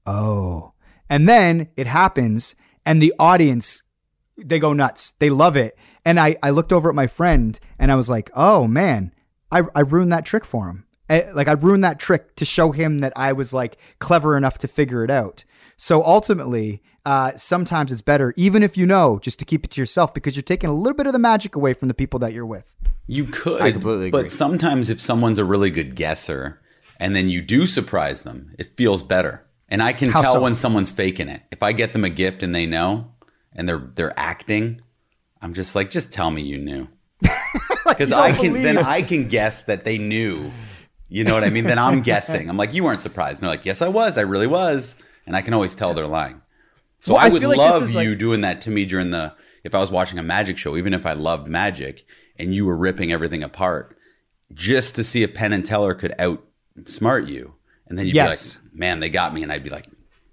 [0.07, 0.72] oh
[1.11, 2.55] and then it happens
[2.87, 3.83] and the audience
[4.44, 5.12] they go nuts.
[5.18, 5.76] They love it.
[6.05, 9.13] And I, I looked over at my friend and I was like, oh man,
[9.51, 10.87] I, I ruined that trick for him.
[11.09, 14.59] I, like I ruined that trick to show him that I was like clever enough
[14.59, 15.45] to figure it out.
[15.77, 19.81] So ultimately, uh, sometimes it's better, even if you know, just to keep it to
[19.81, 22.33] yourself because you're taking a little bit of the magic away from the people that
[22.33, 22.75] you're with.
[23.07, 24.23] You could, I completely agree.
[24.23, 26.61] but sometimes if someone's a really good guesser
[26.99, 29.45] and then you do surprise them, it feels better.
[29.69, 30.41] And I can How tell so?
[30.43, 31.43] when someone's faking it.
[31.51, 33.13] If I get them a gift and they know
[33.53, 34.81] and they're they're acting,
[35.42, 36.88] I'm just like, just tell me you knew.
[37.87, 38.79] Because you I can then.
[38.79, 40.50] I can guess that they knew.
[41.09, 41.64] You know what I mean?
[41.64, 42.48] then I'm guessing.
[42.48, 43.38] I'm like, you weren't surprised.
[43.38, 44.16] And they're like, yes, I was.
[44.16, 44.94] I really was.
[45.26, 46.40] And I can always tell they're lying.
[47.00, 49.11] So Well, I I would like this love like- you doing that to me during
[49.11, 52.05] the if I was watching a magic show, even if I loved magic
[52.38, 53.96] and you were ripping everything apart,
[54.55, 57.55] just to see if Penn and Teller could outsmart you.
[57.88, 58.57] And then you'd Yes.
[58.59, 59.42] be like, man, they got me.
[59.42, 59.87] And I'd be like,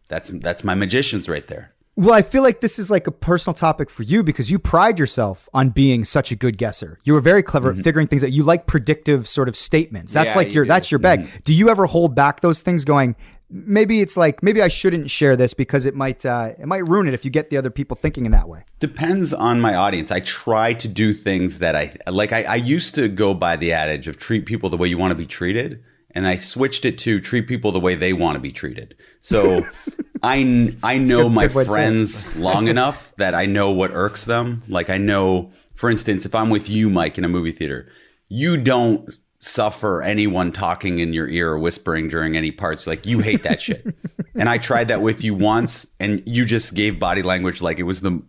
[0.09, 1.73] that's that's my magicians right there.
[1.97, 4.99] Well, I feel like this is like a personal topic for you because you pride
[4.99, 6.99] yourself on being such a good guesser.
[7.03, 8.31] You were very clever at figuring things out.
[8.31, 10.13] You like predictive sort of statements.
[10.13, 10.69] That's Yeah, like your do.
[10.69, 11.27] that's your bag.
[11.43, 13.15] Do you ever hold back those things going
[13.49, 17.07] maybe it's like maybe I shouldn't share this because it might uh, it might ruin
[17.07, 18.63] it if you get the other people thinking in that way.
[18.79, 20.11] Depends on my audience.
[20.11, 22.33] I try to do things that I like.
[22.33, 25.11] I, I used to go by the adage of treat people the way you want
[25.11, 25.83] to be treated,
[26.17, 28.95] and I switched it to treat people the way they want to be treated.
[29.21, 29.63] So
[30.23, 31.75] I I know my good way to say it.
[31.75, 34.63] friends long enough that I know what irks them.
[34.67, 37.87] Like I know, for instance, if I'm with you, Mike, in a movie theater,
[38.29, 42.87] you don't suffer anyone talking in your ear or whispering during any parts.
[42.87, 43.85] Like you hate that shit.
[44.39, 47.83] And I tried that with you once, and you just gave body language like it
[47.83, 48.21] was the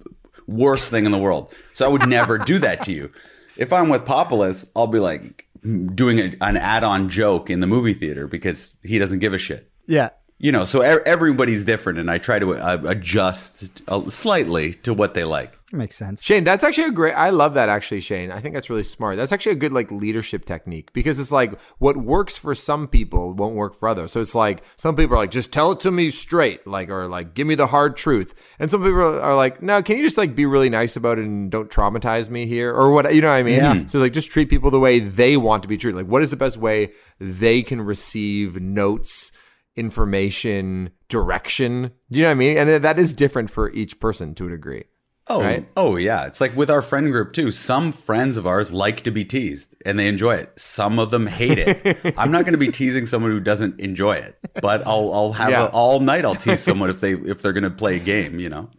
[0.47, 1.55] worst thing in the world.
[1.75, 3.13] So I would never do that to you.
[3.59, 5.47] If I'm with Populus, I'll be like
[5.95, 9.71] doing a, an add-on joke in the movie theater because he doesn't give a shit.
[9.87, 10.11] Yeah.
[10.41, 15.15] You know, so everybody's different, and I try to uh, adjust uh, slightly to what
[15.15, 15.59] they like.
[15.73, 16.23] Makes sense.
[16.23, 17.13] Shane, that's actually a great.
[17.13, 18.31] I love that actually, Shane.
[18.31, 19.17] I think that's really smart.
[19.17, 23.35] That's actually a good like leadership technique because it's like what works for some people
[23.35, 24.13] won't work for others.
[24.13, 27.09] So it's like some people are like, just tell it to me straight, like or
[27.09, 30.17] like give me the hard truth, and some people are like, no, can you just
[30.17, 33.13] like be really nice about it and don't traumatize me here or what?
[33.13, 33.57] You know what I mean?
[33.57, 33.87] Yeah.
[33.87, 35.99] So like just treat people the way they want to be treated.
[35.99, 39.33] Like what is the best way they can receive notes?
[39.79, 44.35] Information direction do you know what i mean and that is different for each person
[44.35, 44.85] to a degree
[45.31, 45.69] Oh, Right?
[45.77, 46.25] oh yeah.
[46.25, 47.51] It's like with our friend group too.
[47.51, 50.51] Some friends of ours like to be teased and they enjoy it.
[50.59, 52.15] Some of them hate it.
[52.17, 55.51] I'm not going to be teasing someone who doesn't enjoy it, but I'll I'll have
[55.51, 55.67] Yeah.
[55.67, 56.25] a, all night.
[56.25, 58.39] I'll tease someone if they if they're going to play a game.
[58.41, 58.71] You know.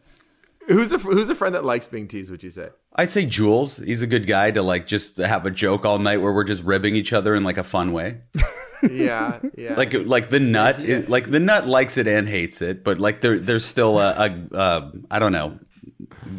[0.67, 2.31] Who's a who's a friend that likes being teased?
[2.31, 2.69] Would you say?
[2.95, 3.77] I'd say Jules.
[3.77, 6.63] He's a good guy to like just have a joke all night where we're just
[6.63, 8.21] ribbing each other in like a fun way.
[8.89, 9.75] Yeah, yeah.
[9.75, 13.21] Like like the nut, is, like the nut likes it and hates it, but like
[13.21, 14.13] there there's still a,
[14.51, 15.59] a uh, I don't know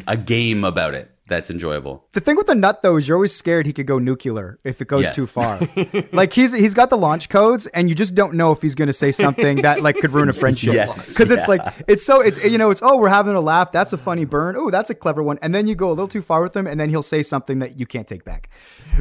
[0.07, 2.05] a game about it that's enjoyable.
[2.11, 4.81] The thing with the nut though is you're always scared he could go nuclear if
[4.81, 5.15] it goes Yes.
[5.15, 5.59] too far.
[6.13, 8.87] like he's he's got the launch codes and you just don't know if he's going
[8.87, 10.73] to say something that like could ruin a friendship.
[10.73, 11.55] Yes, Cuz it's yeah.
[11.55, 14.25] like it's so it's you know it's oh we're having a laugh that's a funny
[14.25, 14.55] burn.
[14.57, 15.39] Oh, that's a clever one.
[15.41, 17.59] And then you go a little too far with him and then he'll say something
[17.59, 18.49] that you can't take back.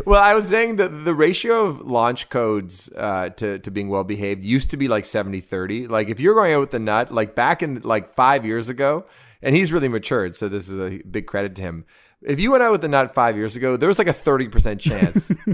[0.07, 4.05] well, I was saying that the ratio of launch codes uh, to to being well
[4.05, 5.91] behaved used to be like 70-30.
[5.91, 9.05] Like if you're going out with the nut, like back in like five years ago,
[9.43, 11.85] and he's really matured, so this is a big credit to him.
[12.23, 14.79] If you went out with the nut five years ago, there was like a 30%
[14.79, 15.31] chance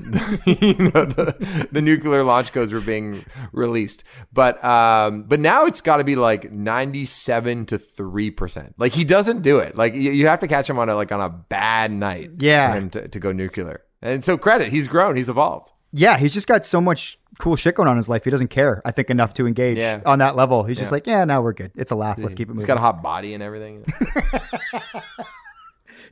[0.46, 4.04] you know, the, the nuclear launch codes were being released.
[4.32, 8.74] But um, but now it's got to be like 97 to 3%.
[8.78, 9.76] Like he doesn't do it.
[9.76, 12.72] Like you, you have to catch him on a like on a bad night Yeah.
[12.72, 13.82] for him to, to go nuclear.
[14.02, 15.72] And so credit, he's grown, he's evolved.
[15.92, 18.24] Yeah, he's just got so much cool shit going on in his life.
[18.24, 20.00] He doesn't care, I think, enough to engage Yeah.
[20.04, 20.64] on that level.
[20.64, 21.70] He's just like, yeah, now we're good.
[21.74, 22.18] It's a laugh.
[22.18, 23.86] Let's keep it He's got a hot body and everything.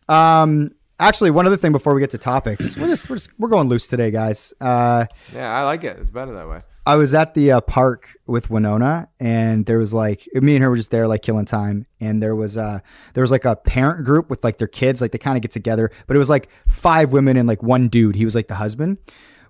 [0.08, 3.48] um, actually, one other thing before we get to topics, we're just we're, just, we're
[3.48, 4.52] going loose today, guys.
[4.60, 5.98] Uh, yeah, I like it.
[5.98, 6.60] It's better that way.
[6.86, 10.68] I was at the uh, park with Winona, and there was like me and her
[10.68, 11.86] were just there, like killing time.
[11.98, 12.80] And there was uh
[13.14, 15.50] there was like a parent group with like their kids, like they kind of get
[15.50, 15.90] together.
[16.06, 18.16] But it was like five women and like one dude.
[18.16, 18.98] He was like the husband.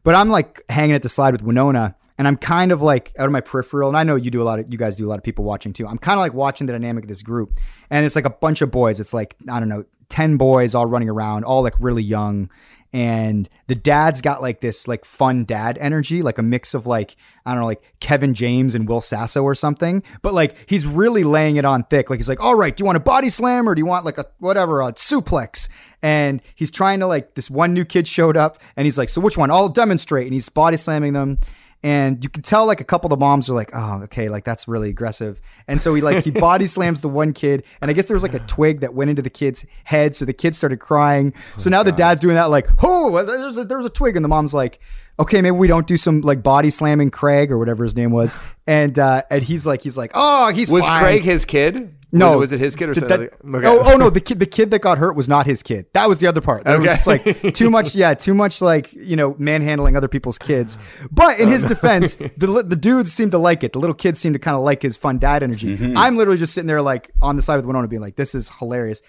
[0.05, 3.27] But I'm like hanging at the slide with Winona, and I'm kind of like out
[3.27, 3.89] of my peripheral.
[3.89, 5.45] And I know you do a lot of you guys do a lot of people
[5.45, 5.87] watching too.
[5.87, 7.55] I'm kind of like watching the dynamic of this group,
[7.91, 9.01] and it's like a bunch of boys.
[9.01, 12.51] It's like I don't know, ten boys all running around, all like really young
[12.95, 17.17] and the dad's got like this like fun dad energy, like a mix of like
[17.45, 20.05] I don't know, like Kevin James and Will Sasso or something.
[20.23, 22.09] But like he's really laying it on thick.
[22.09, 24.05] Like he's like, all right, do you want a body slam or do you want
[24.05, 25.69] like a whatever a suplex?
[26.03, 29.21] And he's trying to like this one new kid showed up and he's like, so
[29.21, 29.51] which one?
[29.51, 30.29] I'll demonstrate.
[30.29, 31.39] And he's body slamming them.
[31.85, 34.43] And you can tell like a couple of the moms are like, oh, okay, like
[34.43, 35.39] that's really aggressive.
[35.69, 38.23] And so he like he body slams the one kid, and I guess there was
[38.23, 41.35] like a twig that went into the kid's head, so the kid started crying.
[41.59, 44.31] So now the dad's doing that like, oh, there's a there's a twig, and the
[44.31, 44.81] mom's like,
[45.21, 48.39] okay, maybe we don't do some like body slamming Craig or whatever his name was,
[48.67, 51.03] and uh, and he's like he's like, oh, he's Was fine.
[51.03, 51.95] Craig his kid?
[52.15, 53.55] No, Was, was it his kid or Th- something?
[53.57, 53.67] Okay.
[53.67, 55.87] Oh, oh no, the kid, the kid that got hurt was not his kid.
[55.93, 56.65] That was the other part.
[56.65, 57.95] That was just like too much.
[57.95, 60.79] Yeah, too much like you know manhandling other people's kids.
[61.11, 63.73] But in his defense, the the dudes seemed to like it.
[63.73, 65.93] The little kids seemed to kind of like his fun dad energy.
[65.97, 68.51] I'm literally just sitting there like on the side with Winona, being like, "This is
[68.59, 69.03] hilarious."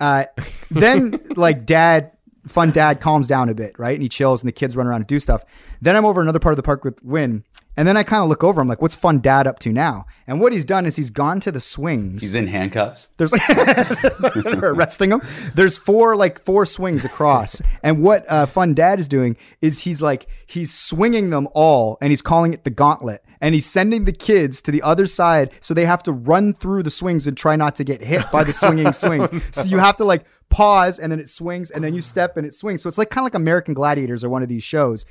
[0.00, 0.24] Uh,
[0.70, 2.12] then like dad.
[2.48, 3.92] Fun dad calms down a bit, right?
[3.94, 5.44] And he chills, and the kids run around and do stuff.
[5.80, 7.44] Then I'm over another part of the park with Win,
[7.76, 8.60] and then I kind of look over.
[8.60, 11.40] I'm like, "What's fun dad up to now?" And what he's done is he's gone
[11.40, 12.22] to the swings.
[12.22, 13.08] He's in handcuffs.
[13.16, 13.46] There's like
[14.44, 15.22] they're arresting him.
[15.54, 20.02] There's four like four swings across, and what uh, Fun Dad is doing is he's
[20.02, 24.12] like he's swinging them all, and he's calling it the gauntlet, and he's sending the
[24.12, 27.56] kids to the other side, so they have to run through the swings and try
[27.56, 29.30] not to get hit by the swinging swings.
[29.52, 32.46] So you have to like pause, and then it swings, and then you step, and
[32.46, 32.82] it swings.
[32.82, 35.06] So it's like kind of like American Gladiators or one of these shows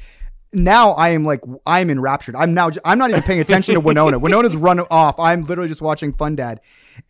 [0.53, 2.35] now I am like I'm enraptured.
[2.35, 4.19] I'm now I'm not even paying attention to Winona.
[4.19, 5.19] Winona's run off.
[5.19, 6.59] I'm literally just watching Fun Dad.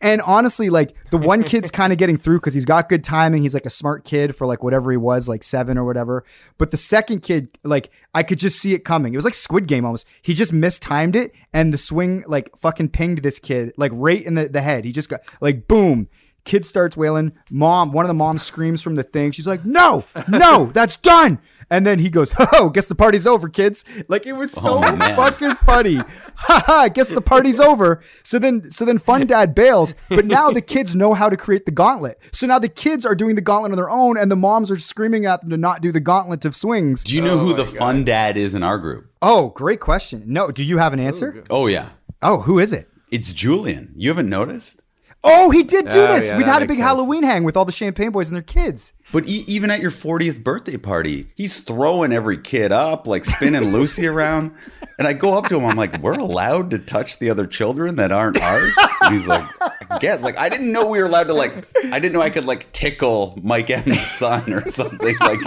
[0.00, 3.42] And honestly, like the one kid's kind of getting through because he's got good timing.
[3.42, 6.24] He's like a smart kid for like whatever he was, like seven or whatever.
[6.56, 9.12] But the second kid, like I could just see it coming.
[9.12, 10.06] It was like Squid Game almost.
[10.22, 14.34] He just mistimed it, and the swing like fucking pinged this kid like right in
[14.34, 14.84] the, the head.
[14.84, 16.08] He just got like boom.
[16.44, 17.32] Kid starts wailing.
[17.52, 19.30] Mom, one of the moms screams from the thing.
[19.30, 21.38] She's like, "No, no, that's done."
[21.72, 24.80] And then he goes, "Oh, guess the party's over, kids." Like it was oh, so
[24.84, 25.96] Oh, fucking funny.
[25.96, 26.88] Ha ha!
[26.92, 28.02] Guess the party's over.
[28.22, 29.94] So then, so then, Fun Dad bails.
[30.10, 32.18] But now the kids know how to create the gauntlet.
[32.30, 34.78] So now the kids are doing the gauntlet on their own, and the moms are
[34.78, 37.02] screaming at them to not do the gauntlet of swings.
[37.04, 39.10] Do you know oh who the fun dad is in our group?
[39.22, 40.24] Oh, great question.
[40.26, 41.42] No, do you have an answer?
[41.48, 42.88] Oh yeah, Oh, who is it?
[43.10, 43.92] it's Julian.
[43.96, 44.82] You haven't noticed?
[45.24, 46.28] Oh, he did do Oh, this.
[46.30, 46.86] yeah, we that had a big sense.
[46.88, 48.92] Halloween hang with all the Champagne Boys and their kids.
[49.12, 53.72] But e- even at your 40th birthday party, he's throwing every kid up, like spinning
[53.72, 54.52] Lucy around.
[54.98, 57.96] And I go up to him, I'm like, "We're allowed to touch the other children
[57.96, 59.42] that aren't ours." And he's like,
[59.90, 61.66] "I guess." Like, I didn't know we were allowed to like.
[61.92, 65.16] I didn't know I could like tickle Mike M's son or something.
[65.20, 65.38] Like,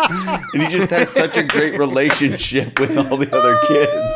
[0.54, 4.14] and he just has such a great relationship with all the other kids.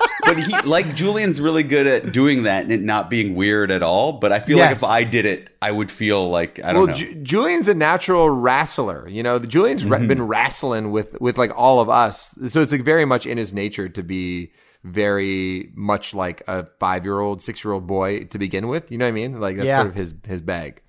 [0.34, 3.82] But he, like Julian's, really good at doing that and it not being weird at
[3.82, 4.12] all.
[4.12, 6.86] But I feel like if I did it, I would feel like I don't Well,
[6.88, 6.92] know.
[6.94, 9.08] Ju- Julian's a natural wrestler.
[9.08, 10.06] You know, Julian's Mm-hmm.
[10.08, 13.52] been wrestling with with like all of us, so it's like very much in his
[13.52, 14.52] nature to be
[14.84, 18.90] very much like a five year old, six year old boy to begin with.
[18.90, 19.40] You know what I mean?
[19.40, 19.76] Like that's Yeah.
[19.78, 20.80] sort of his his bag.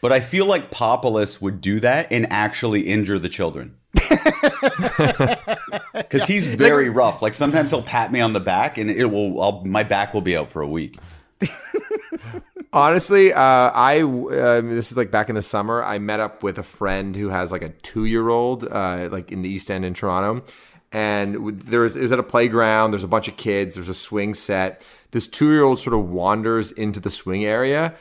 [0.00, 3.74] But I feel like Populus would do that and actually injure the children.
[5.92, 7.22] Because he's very rough.
[7.22, 9.42] Like sometimes he'll pat me on the back, and it will.
[9.42, 10.98] I'll, my back will be out for a week.
[12.72, 15.82] Honestly, uh, I uh, this is like back in the summer.
[15.82, 19.32] I met up with a friend who has like a two year old, uh, like
[19.32, 20.44] in the East End in Toronto,
[20.92, 22.92] and there was it was at a playground.
[22.92, 23.74] There's a bunch of kids.
[23.74, 24.86] There's a swing set.
[25.10, 27.94] This two year old sort of wanders into the swing area.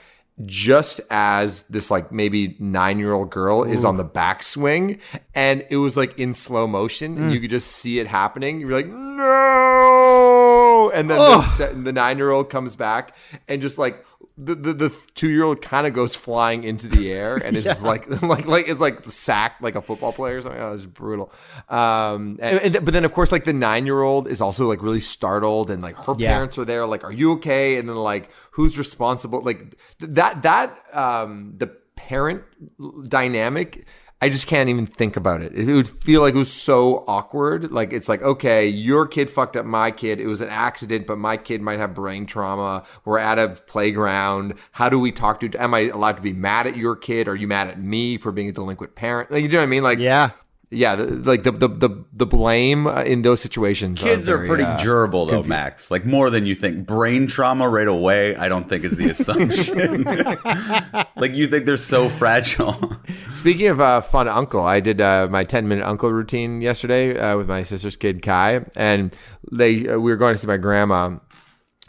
[0.45, 4.99] Just as this like maybe nine year old girl is on the backswing,
[5.33, 7.41] and it was like in slow motion, and you mm.
[7.41, 8.59] could just see it happening.
[8.59, 13.15] You're like, no, and then the, the nine year old comes back
[13.47, 14.03] and just like
[14.37, 17.65] the the, the two year old kind of goes flying into the air and it's
[17.71, 20.61] just like like like it's like sacked like a football player or something.
[20.61, 21.31] Oh, it's brutal.
[21.69, 24.81] Um, and, and- but then of course like the nine year old is also like
[24.83, 26.33] really startled and like her Yeah.
[26.33, 26.85] parents are there.
[26.85, 27.77] Like, are you okay?
[27.77, 29.41] And then like who's responsible?
[29.41, 29.59] Like
[29.99, 32.43] th- that that um the parent
[33.09, 33.85] dynamic.
[34.19, 35.53] I just can't even think about it.
[35.53, 37.71] It would feel like it was so awkward.
[37.71, 40.19] Like it's like, okay, your kid fucked up my kid.
[40.19, 42.83] It was an accident, but my kid might have brain trauma.
[43.05, 44.55] We're at a playground.
[44.71, 45.51] How do we talk to?
[45.61, 47.27] Am I allowed to be mad at your kid?
[47.27, 49.29] Are you mad at me for being a delinquent parent?
[49.29, 49.83] Like, you know what I mean?
[49.83, 50.31] Like, Yeah.
[50.69, 54.01] Yeah, the, like the the the, the blame uh, in those situations.
[54.01, 55.89] Kids are very, pretty uh, durable though, Max.
[55.89, 56.85] Like more than you think.
[56.85, 60.03] Brain trauma right away, I don't think is the assumption.
[61.15, 62.97] like you think they're so fragile.
[63.29, 67.37] Speaking of uh, fun uncle, I did uh, my 10 minute uncle routine yesterday uh,
[67.37, 69.15] with my sister's kid Kai, and
[69.49, 71.17] they uh, we were going to see my grandma.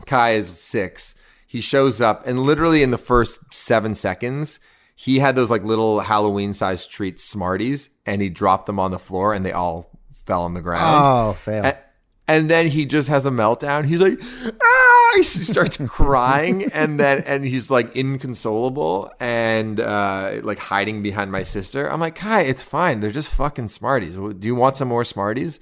[0.06, 1.16] Kai is six.
[1.48, 4.60] He shows up, and literally in the first seven seconds,
[5.00, 8.98] he had those like little Halloween sized treats, Smarties, and he dropped them on the
[8.98, 9.90] floor, and they all
[10.26, 10.82] fell on the ground.
[11.06, 11.64] Oh, fail.
[11.66, 11.78] A-
[12.26, 13.84] And then he just has a meltdown.
[13.86, 14.20] He's like,
[14.60, 14.84] ah!
[15.14, 21.44] He starts crying, and then and he's like inconsolable and uh, like hiding behind my
[21.44, 21.90] sister.
[21.90, 23.00] I'm like, Kai, it's fine.
[23.00, 24.16] They're just fucking Smarties.
[24.16, 25.60] Do you want some more Smarties?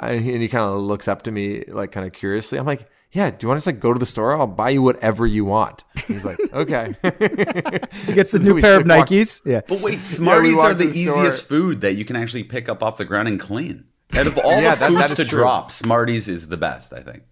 [0.00, 2.58] And he, and he kind of looks up to me like kind of curiously.
[2.58, 3.30] I'm like, yeah.
[3.30, 4.36] Do you want to just like go to the store?
[4.36, 5.82] I'll buy you whatever you want.
[6.06, 6.94] He's like, okay.
[8.06, 9.40] He gets a new pair of should walk- Nikes.
[9.46, 9.62] Yeah.
[9.66, 12.82] But wait, Smarties walked are the the easiest food that you can actually pick up
[12.82, 13.84] off the ground and clean.
[14.16, 15.38] Out of all Yeah, the that- foods that is to true.
[15.38, 17.22] drop, Smarties is the best, I think.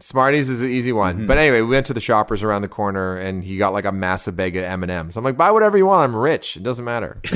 [0.00, 1.16] Smarties is an easy one.
[1.16, 1.26] Mm-hmm.
[1.26, 3.90] But anyway, we went to the shoppers around the corner, and he got like a
[3.90, 5.16] massive bag of M and M's.
[5.16, 6.04] I'm like, buy whatever you want.
[6.08, 6.56] I'm rich.
[6.56, 7.20] It doesn't matter.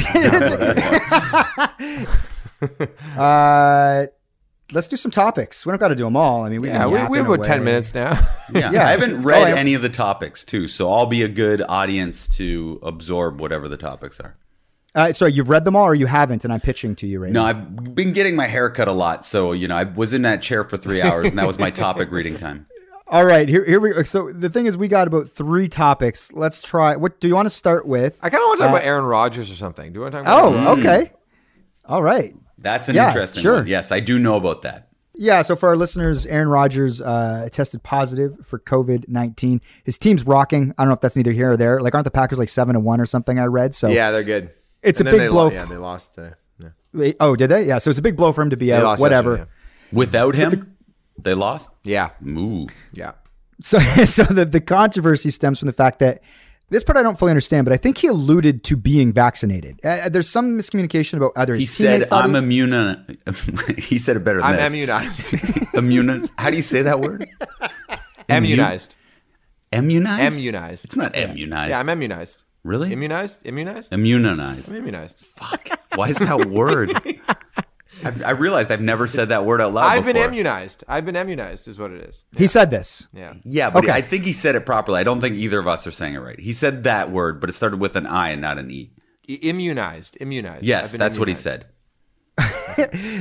[3.16, 4.06] Uh,
[4.72, 5.64] let's do some topics.
[5.66, 6.42] We don't got to do them all.
[6.44, 8.18] I mean, we yeah, we, we have in a about ten minutes now.
[8.52, 11.22] Yeah, Yeah, I haven't read oh, I- any of the topics too, so I'll be
[11.22, 14.36] a good audience to absorb whatever the topics are.
[14.94, 17.32] Uh, sorry, you've read them all, or you haven't, and I'm pitching to you right
[17.32, 17.52] No, now.
[17.52, 20.22] No, I've been getting my hair cut a lot, so you know I was in
[20.22, 22.66] that chair for three hours, and that was my topic reading time.
[23.08, 23.92] All right, here, here we.
[23.92, 24.02] Go.
[24.04, 26.32] So the thing is, we got about three topics.
[26.32, 26.96] Let's try.
[26.96, 28.18] What do you want to start with?
[28.22, 29.92] I kind of want to talk Uh, about Aaron Rodgers or something.
[29.92, 30.44] Do you want to talk about?
[30.44, 30.84] Oh, Aaron Rodgers?
[30.86, 31.12] okay.
[31.86, 32.34] All right.
[32.58, 33.54] That's an Yeah, interesting sure.
[33.56, 33.66] one.
[33.66, 34.88] Yes, I do know about that.
[35.14, 39.60] Yeah, so for our listeners, Aaron Rodgers uh, tested positive for COVID nineteen.
[39.84, 40.72] His team's rocking.
[40.78, 41.80] I don't know if that's neither here or there.
[41.80, 43.38] Like, aren't the Packers like seven and one or something?
[43.38, 43.74] I read.
[43.74, 44.50] So yeah, they're good.
[44.82, 46.34] It's And a big blow Lo- yeah, they lost today.
[46.94, 47.12] Yeah.
[47.20, 47.64] Oh, did they?
[47.64, 47.78] Yeah.
[47.78, 48.84] So it's a big blow for him to be They out.
[48.84, 49.30] lost Whatever.
[49.32, 49.50] yesterday,
[49.92, 50.76] Without him,
[51.18, 51.74] they lost.
[51.84, 52.66] Yeah, Ooh.
[52.92, 53.12] yeah.
[53.60, 56.22] So, so the, the controversy stems from the fact that
[56.72, 59.78] this part I don't fully understand, but I think he alluded to being vaccinated.
[59.84, 61.54] Uh, there's some miscommunication about other.
[61.54, 62.72] He said, "I'm immune."
[63.78, 64.72] he said it better than I'm this.
[64.72, 65.74] immunized.
[65.74, 66.28] Immune.
[66.38, 67.28] How do you say that word?
[68.28, 68.96] immunized.
[69.72, 70.34] Immunized.
[70.36, 70.84] Immunized.
[70.86, 71.70] It's not immunized.
[71.70, 72.44] Yeah, I'm immunized.
[72.64, 73.46] really Immunized?
[73.46, 73.92] Immunized?
[73.92, 74.70] immunized.
[74.70, 75.18] I'm immunized.
[75.18, 75.68] Fuck.
[75.94, 76.92] Why is that word?
[78.04, 80.84] I, I realized I've never said that word out loud I've been immunized.
[80.88, 82.24] I've been immunized, is what it is.
[82.36, 83.08] He said this.
[83.12, 83.34] Yeah.
[83.44, 83.92] Yeah, but Okay.
[83.92, 85.00] I think he said it properly.
[85.00, 86.38] I don't think either of us are saying it right.
[86.38, 88.92] He said that word, but it started with an I and not an E.
[89.28, 90.16] Immunized.
[90.20, 90.64] Immunized.
[90.64, 91.66] Yes, I've been that's what he said.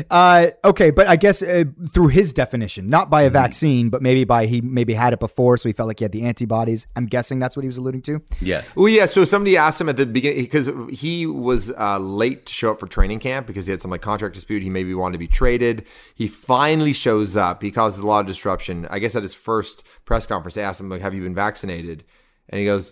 [0.09, 3.33] Uh, okay, but I guess uh, through his definition, not by a Mm-hmm.
[3.33, 6.11] vaccine, but maybe by he maybe had it before, so he felt like he had
[6.13, 6.87] the antibodies.
[6.95, 8.21] I'm guessing that's what he was alluding to.
[8.39, 8.73] Yes.
[8.75, 9.05] Well, yeah.
[9.07, 12.79] So somebody asked him at the beginning because he was uh, late to show up
[12.79, 14.63] for training camp because he had some like contract dispute.
[14.63, 15.85] He maybe wanted to be traded.
[16.15, 17.61] He finally shows up.
[17.61, 18.87] He causes a lot of disruption.
[18.89, 22.03] I guess at his first press conference, they asked him like, "Have you been vaccinated?"
[22.49, 22.91] And he goes,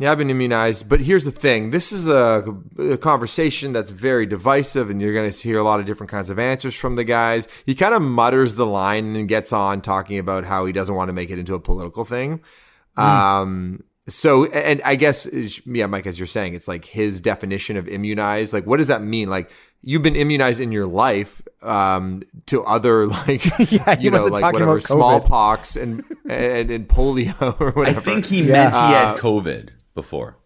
[0.00, 2.42] "Yeah, I've been immunized." But here's the thing: this is a,
[2.78, 6.28] a conversation that's very divisive, and you're going to hear a lot of different kinds
[6.30, 7.46] of answers from the guys.
[7.66, 11.08] He kind of mutters the line and gets on talking about how he doesn't want
[11.10, 12.40] to make it into a political thing.
[12.96, 15.28] Um, so, and I guess,
[15.66, 18.52] yeah, Mike, as you're saying, it's like his definition of immunized.
[18.52, 19.30] Like, what does that mean?
[19.30, 19.50] Like,
[19.82, 24.72] you've been immunized in your life um, to other, like, Yeah, you know, like whatever,
[24.72, 28.00] about smallpox and, and and polio or whatever.
[28.00, 28.52] I think he Yeah.
[28.52, 30.38] meant he had Uh, COVID before.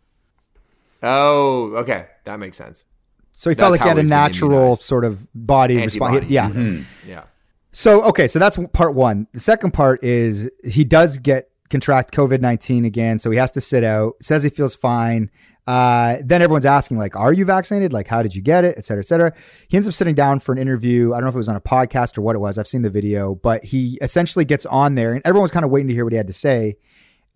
[1.02, 2.84] oh, okay, that makes sense.
[3.32, 6.16] So he That's felt like he had a natural sort of body response.
[6.16, 6.30] Antibodies.
[6.30, 6.82] Yeah.
[7.06, 7.24] Yeah.
[7.72, 9.26] So okay, so that's part one.
[9.32, 13.60] The second part is he does get contract COVID nineteen again, so he has to
[13.60, 14.14] sit out.
[14.22, 15.30] Says he feels fine.
[15.66, 17.92] Uh, then everyone's asking like, "Are you vaccinated?
[17.92, 19.32] Like, how did you get it, et cetera, et cetera."
[19.66, 21.12] He ends up sitting down for an interview.
[21.12, 22.58] I don't know if it was on a podcast or what it was.
[22.58, 25.88] I've seen the video, but he essentially gets on there, and everyone's kind of waiting
[25.88, 26.76] to hear what he had to say.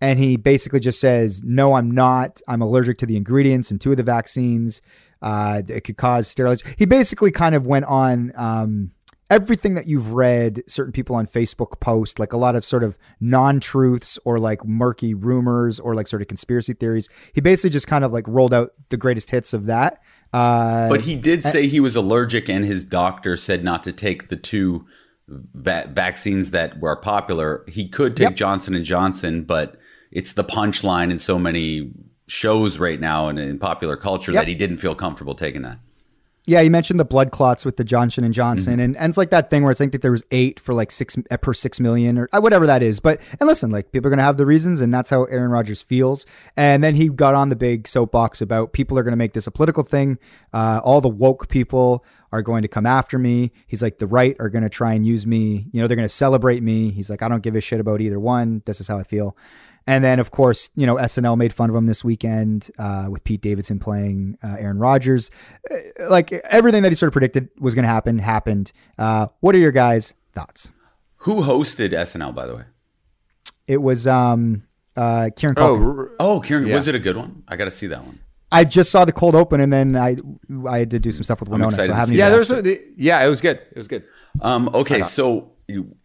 [0.01, 2.41] And he basically just says, "No, I'm not.
[2.47, 4.81] I'm allergic to the ingredients in two of the vaccines.
[5.21, 8.31] Uh, it could cause sterilization." He basically kind of went on.
[8.35, 8.91] Um,
[9.29, 12.97] everything that you've read, certain people on Facebook post, like a lot of sort of
[13.19, 17.09] non truths or like murky rumors or like sort of conspiracy theories.
[17.33, 20.01] He basically just kind of like rolled out the greatest hits of that.
[20.33, 24.27] Uh, but he did say he was allergic, and his doctor said not to take
[24.27, 24.85] the two
[25.27, 27.63] va- vaccines that were popular.
[27.67, 28.35] He could take Yep.
[28.35, 29.77] Johnson and Johnson, but
[30.11, 31.91] it's the punchline in so many
[32.27, 34.41] shows right now and in popular culture Yep.
[34.41, 35.79] that he didn't feel comfortable taking that.
[36.45, 38.79] Yeah, you mentioned the blood clots with the Johnson and Johnson, Mm-hmm.
[38.81, 40.73] and, and it's like that thing where it's, I think that there was eight for
[40.73, 42.99] like six uh, per six million or uh, whatever that is.
[42.99, 45.83] But and listen, like people are gonna have the reasons, and that's how Aaron Rodgers
[45.83, 46.25] feels.
[46.57, 49.51] And then he got on the big soapbox about people are gonna make this a
[49.51, 50.17] political thing.
[50.51, 53.51] Uh, all the woke people are going to come after me.
[53.67, 55.67] He's like the right are gonna try and use me.
[55.71, 56.89] You know, they're gonna celebrate me.
[56.89, 58.63] He's like, I don't give a shit about either one.
[58.65, 59.37] This is how I feel.
[59.87, 63.23] And then, of course, you know, SNL made fun of him this weekend uh, with
[63.23, 65.31] Pete Davidson playing uh, Aaron Rodgers.
[65.71, 68.71] Uh, Like everything that he sort of predicted was going to happen happened.
[68.97, 70.71] Uh, what are your guys' thoughts?
[71.23, 72.63] Who hosted SNL, by the way?
[73.67, 74.63] It was um,
[74.95, 75.97] uh, Kieran Oh, Culkin.
[75.99, 76.75] r- Oh, Kieran, Yeah.
[76.75, 77.43] was it a good one?
[77.47, 78.19] I got to see that one.
[78.51, 80.17] I just saw the cold open, and then I
[80.67, 82.15] I had to do some stuff with Winona, so I to haven't.
[82.15, 82.81] yeah, even there was watched it.
[82.97, 83.57] yeah, it was good.
[83.57, 84.05] It was good.
[84.41, 85.51] Um, okay, so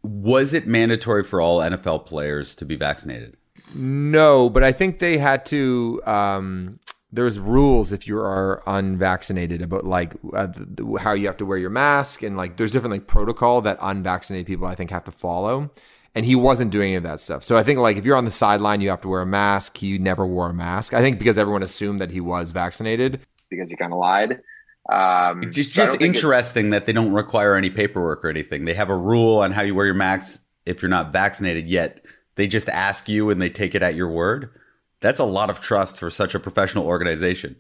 [0.02, 3.38] was it mandatory for all NFL players to be vaccinated?
[3.74, 6.00] No, but I think they had to.
[6.06, 6.78] Um,
[7.12, 11.46] there's rules if you are unvaccinated about like uh, the, the- how you have to
[11.46, 15.04] wear your mask and like there's different like protocol that unvaccinated people I think have
[15.04, 15.70] to follow.
[16.16, 17.42] And he wasn't doing any of that stuff.
[17.42, 19.76] So I think like if you're on the sideline, you have to wear a mask.
[19.76, 20.94] He never wore a mask.
[20.94, 23.20] I think because everyone assumed that he was vaccinated.
[23.50, 24.40] because he kind of lied.
[24.92, 28.64] Um, It's just, just don't it's- interesting that they don't require any paperwork or anything.
[28.64, 32.04] They have a rule on how you wear your mask if you're not vaccinated yet.
[32.36, 34.50] They just ask you and they take it at your word.
[35.00, 37.56] That's a lot of trust for such a professional organization.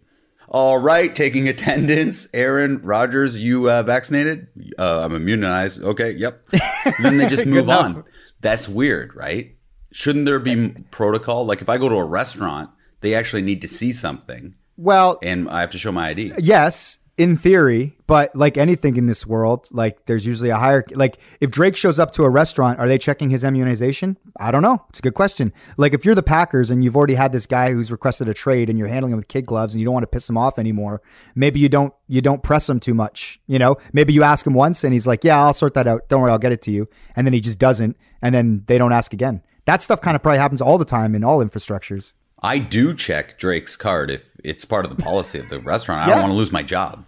[0.48, 2.28] All right, taking attendance.
[2.34, 4.46] Aaron Rodgers, you uh, vaccinated?
[4.78, 5.82] Uh, I'm immunized.
[5.82, 6.46] Okay, yep.
[7.02, 8.04] then they just move on.
[8.40, 9.54] That's weird, right?
[9.92, 11.46] Shouldn't there be protocol?
[11.46, 12.70] Like if I go to a restaurant,
[13.00, 16.32] they actually need to see something Well, and I have to show my ID.
[16.38, 20.96] yes, in theory, but like anything in this world, like there's usually a hierarchy.
[20.96, 24.16] Like if Drake shows up to a restaurant, are they checking his immunization?
[24.40, 24.84] I don't know.
[24.88, 25.52] It's a good question.
[25.76, 28.68] Like if you're the Packers and you've already had this guy who's requested a trade
[28.68, 30.58] and you're handling him with kid gloves and you don't want to piss him off
[30.58, 31.02] anymore,
[31.36, 33.40] maybe you don't you don't press him too much.
[33.46, 36.08] You know, maybe you ask him once and he's like, "Yeah, I'll sort that out.
[36.08, 38.76] Don't worry, I'll get it to you." And then he just doesn't, and then they
[38.76, 39.42] don't ask again.
[39.66, 42.12] That stuff kind of probably happens all the time in all infrastructures.
[42.44, 46.02] I do check Drake's card if it's part of the policy of the restaurant.
[46.02, 46.14] I Yeah.
[46.14, 47.06] don't want to lose my job.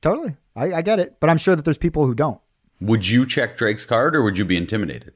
[0.00, 2.40] Totally, I, I get it, but I'm sure that there's people who don't.
[2.80, 5.12] Would you check Drake's card or would you be intimidated?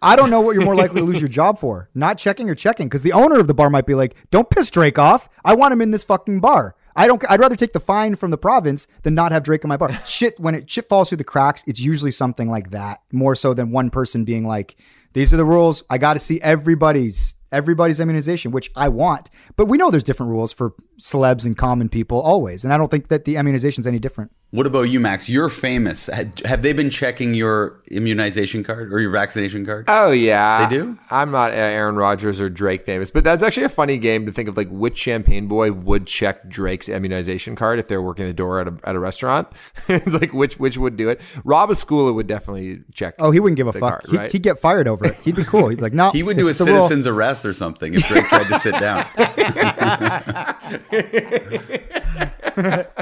[0.00, 1.88] I don't know what you're more likely to lose your job for.
[1.94, 2.88] Not checking or checking.
[2.88, 5.28] Because the owner of the bar might be like, don't piss Drake off.
[5.44, 6.74] I want him in this fucking bar.
[6.96, 9.68] I don't I'd rather take the fine from the province than not have Drake in
[9.68, 9.92] my bar.
[10.06, 13.02] shit, when it shit falls through the cracks, it's usually something like that.
[13.12, 14.76] More so than one person being like,
[15.12, 15.84] these are the rules.
[15.90, 19.30] I gotta see everybody's everybody's immunization, which I want.
[19.56, 22.64] But we know there's different rules for celebs and common people always.
[22.64, 24.32] And I don't think that the immunization is any different.
[24.54, 25.28] What about you, Max?
[25.28, 26.06] You're famous.
[26.44, 29.86] Have they been checking your immunization card or your vaccination card?
[29.88, 30.96] Oh yeah, They do?
[31.10, 34.48] I'm not Aaron Rodgers or Drake famous, but that's actually a funny game to think
[34.48, 34.56] of.
[34.56, 38.68] Like which champagne boy would check Drake's immunization card if they're working the door at
[38.68, 39.48] a, at a restaurant?
[39.88, 41.20] it's like which which would do it.
[41.42, 43.16] Rob Ascula would definitely check.
[43.18, 43.80] Oh, he wouldn't give a fuck.
[43.80, 44.30] card, he'd, right?
[44.30, 45.16] he'd get fired over it.
[45.16, 45.66] He'd be cool.
[45.66, 46.12] He'd be like, no.
[46.12, 48.58] he would do a this is rule." citizen's arrest or something if Drake tried to
[48.60, 49.04] sit down.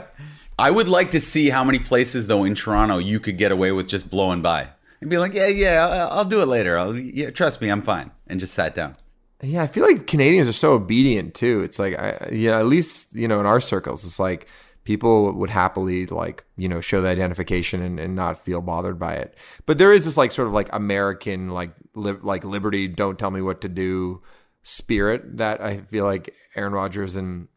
[0.59, 3.73] I would like to see how many places, though, in Toronto you could get away
[3.73, 4.69] with just blowing by
[5.01, 6.79] and be like, "Yeah, yeah, I'll, I'll do it later.
[6.79, 8.97] I'll, yeah, trust me, I'm fine," and just sat down.
[9.43, 11.63] Yeah, I feel like Canadians are so obedient too.
[11.63, 12.11] It's like, I,
[12.47, 14.47] at least you know in our circles, it's like
[14.85, 19.15] people would happily like you know show the identification and, and not feel bothered by
[19.15, 19.37] it.
[19.67, 23.31] But there is this like sort of like American like li- like liberty, don't tell
[23.31, 24.23] me what to do
[24.63, 27.49] spirit that I feel like Aaron Rodgers and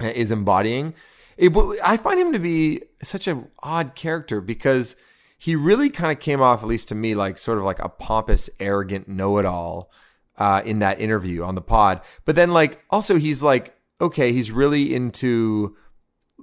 [0.00, 0.94] is embodying.
[1.36, 1.52] It,
[1.82, 4.96] I find him to be such an odd character because
[5.38, 7.88] he really kind of came off, at least to me, like sort of like a
[7.88, 9.90] pompous, arrogant know-it-all
[10.38, 12.00] uh, in that interview on the pod.
[12.24, 15.76] But then, like, also he's like, okay, he's really into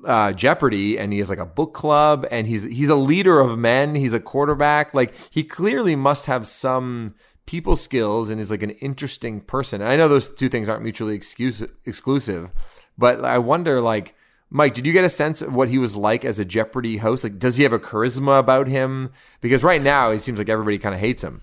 [0.05, 3.57] uh, Jeopardy, and he has like a book club, and he's he's a leader of
[3.57, 3.95] men.
[3.95, 4.93] He's a quarterback.
[4.93, 7.15] Like, he clearly must have some
[7.45, 9.81] people skills and is like an interesting person.
[9.81, 12.51] And I know those two things aren't mutually excuse- exclusive,
[12.97, 14.15] but I wonder, like.
[14.51, 17.23] Mike, did you get a sense of what he was like as a Jeopardy host?
[17.23, 19.11] Like, does he have a charisma about him?
[19.41, 21.41] Because right now, it seems like everybody kind of hates him.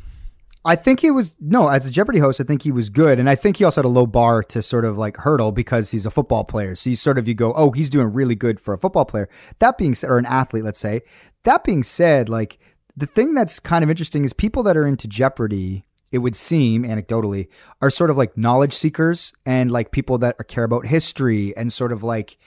[0.65, 2.41] I think he was no as a Jeopardy host.
[2.41, 4.61] I think he was good, and I think he also had a low bar to
[4.61, 6.75] sort of like hurdle because he's a football player.
[6.75, 9.29] So you sort of you go, oh, he's doing really good for a football player.
[9.61, 11.03] That being said, or an athlete, let's say.
[11.45, 12.59] That being said, like
[12.97, 15.85] the thing that's kind of interesting is people that are into Jeopardy.
[16.13, 17.49] It would seem anecdotally
[17.83, 21.73] are sort of like knowledge seekers and like people that are, care about history and
[21.73, 22.39] sort of like,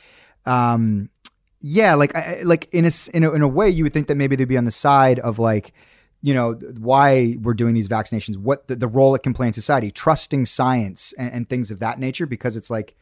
[0.50, 1.10] um,
[1.62, 4.16] yeah, like I- like in a, in a in a way you would think that
[4.16, 5.74] maybe they'd be on the side of like
[6.22, 9.54] you know why we're doing these vaccinations what the, the role it can play in
[9.54, 12.95] society trusting science and, and things of that nature because it's like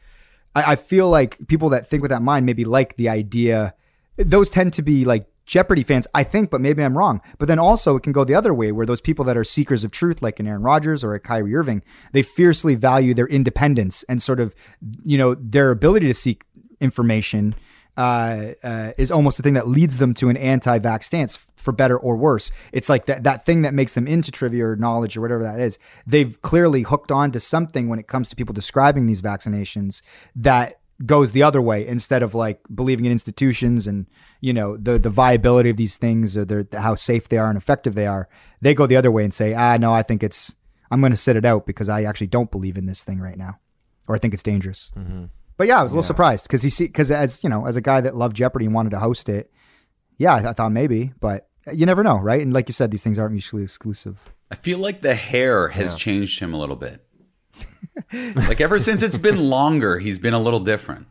[0.54, 3.74] I, I feel like people that think with that mind maybe like the idea
[4.16, 7.20] those tend to be like jeopardy fans i think but maybe i'm wrong.
[7.38, 9.82] But then also it can go the other way where those people that are seekers
[9.82, 11.82] of truth like an aaron rodgers or a kyrie irving
[12.12, 14.54] they fiercely value their independence and sort of
[15.04, 16.44] you know their ability to seek
[16.80, 17.54] information
[17.96, 21.98] uh, uh, is almost the thing that leads them to an anti-vax stance for better
[21.98, 22.52] or worse.
[22.72, 25.58] It's like that that thing that makes them into trivia or knowledge or whatever that
[25.58, 25.78] is.
[26.06, 30.00] They've clearly hooked on to something when it comes to people describing these vaccinations
[30.36, 34.06] that goes the other way instead of like believing in institutions and
[34.40, 37.58] you know the the viability of these things or their, how safe they are and
[37.58, 38.28] effective they are.
[38.60, 40.54] They go the other way and say, ah, no, I think it's
[40.90, 43.36] I'm going to sit it out because I actually don't believe in this thing right
[43.36, 43.58] now,
[44.06, 44.90] or I think it's dangerous.
[45.58, 47.76] But yeah, I was a little surprised because he see because as you know, as
[47.76, 49.50] a guy that loved Jeopardy and wanted to host it,
[50.16, 52.40] yeah, I, I thought maybe, but you never know, right?
[52.40, 54.32] And like you said, these things aren't mutually exclusive.
[54.50, 57.04] I feel like the hair has changed him a little bit.
[58.12, 61.06] like ever since it's been longer, he's been a little different.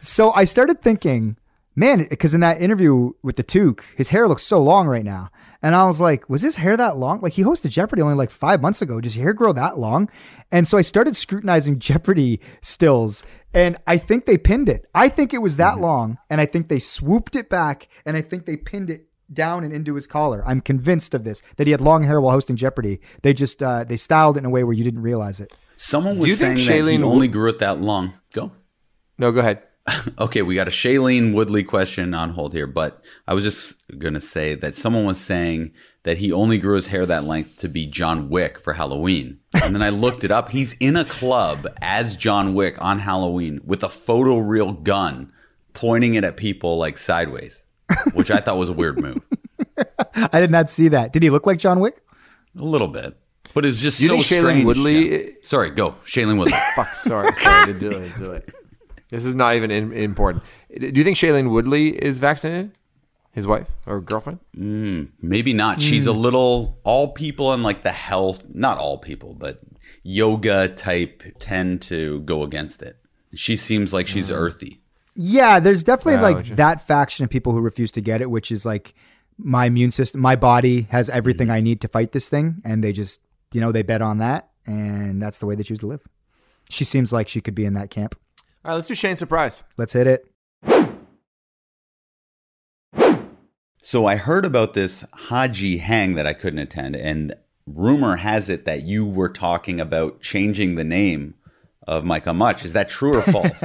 [0.00, 1.38] So I started thinking,
[1.74, 5.30] man, because in that interview with the Toque, his hair looks so long right now.
[5.62, 7.22] And I was like, was his hair that long?
[7.22, 9.00] Like he hosted Jeopardy only like five months ago.
[9.00, 10.10] Does your hair grow that long?
[10.52, 13.24] And so I started scrutinizing Jeopardy stills
[13.54, 14.86] and I think they pinned it.
[14.94, 18.20] I think it was that long and I think they swooped it back and I
[18.20, 20.42] think they pinned it down and into his collar.
[20.46, 23.00] I'm convinced of this, that he had long hair while hosting Jeopardy.
[23.22, 25.56] They just, uh, they styled it in a way where you didn't realize it.
[25.76, 28.14] Someone you was saying think that he only grew it that long.
[28.32, 28.52] Go.
[29.18, 29.62] No, go ahead.
[30.18, 34.14] Okay, we got a Shailene Woodley question on hold here, but I was just going
[34.14, 35.72] to say that someone was saying
[36.04, 39.38] that he only grew his hair that length to be John Wick for Halloween.
[39.62, 40.50] And then I looked it up.
[40.50, 45.32] He's in a club as John Wick on Halloween with a photoreal gun
[45.72, 47.66] pointing it at people like sideways,
[48.14, 49.22] which I thought was a weird move.
[50.14, 51.12] I did not see that.
[51.12, 52.00] Did he look like John Wick?
[52.58, 53.16] A little bit.
[53.54, 54.64] But it was just You so think Shailene strange.
[54.64, 55.30] Woodley- Yeah.
[55.42, 55.92] Sorry, go.
[56.06, 56.58] Shailene Woodley.
[56.76, 58.18] Fuck, sorry, sorry to do it.
[58.18, 58.48] Do it.
[59.14, 60.42] This is not even in, important.
[60.76, 62.72] Do you think Shailene Woodley is vaccinated?
[63.30, 64.40] His wife or girlfriend?
[64.56, 65.80] Mm, maybe not.
[65.80, 66.18] She's a mm.
[66.18, 69.60] little all people and like the health, not all people, but
[70.02, 72.96] yoga type tend to go against it.
[73.34, 74.36] She seems like she's mm.
[74.36, 74.80] earthy.
[75.16, 78.66] Yeah, there's definitely like that faction of people who refuse to get it, which is
[78.66, 78.94] like
[79.38, 81.56] my immune system, my body has everything mm-hmm.
[81.56, 83.20] I need to fight this thing, and they just,
[83.52, 86.02] you know, they bet on that, and that's the way they choose to live.
[86.68, 88.16] She seems like she could be in that camp.
[88.64, 89.62] All right, let's do Shane Surprise.
[89.76, 90.26] Let's hit it.
[93.76, 97.34] So I heard about this Haji hang that I couldn't attend, and
[97.66, 101.34] rumor has it that you were talking about changing the name
[101.86, 102.64] of Mike on Much.
[102.64, 103.62] Is that true or false?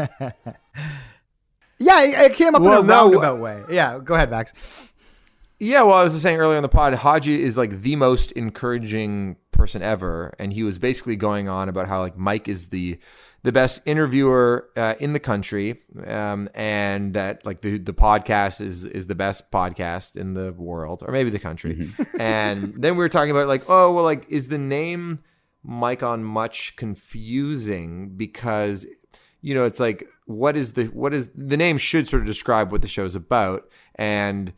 [1.77, 3.63] Yeah, it, it came up Well, in a no, uh, roundabout way.
[3.69, 4.53] Yeah, go ahead, Max.
[5.61, 8.33] Yeah, well, I was just saying earlier in the pod, Haji is like the most
[8.33, 12.99] encouraging person ever, and he was basically going on about how like Mike is the
[13.43, 18.83] the best interviewer uh, in the country, um, and that like the the podcast is
[18.85, 21.89] is the best podcast in the world, or maybe the country.
[22.19, 25.19] and then we were talking about like, oh well, like is the name
[25.63, 28.85] Mike on Much confusing because
[29.41, 32.71] you know it's like what is the what is the name should sort of describe
[32.71, 34.53] what the show's about and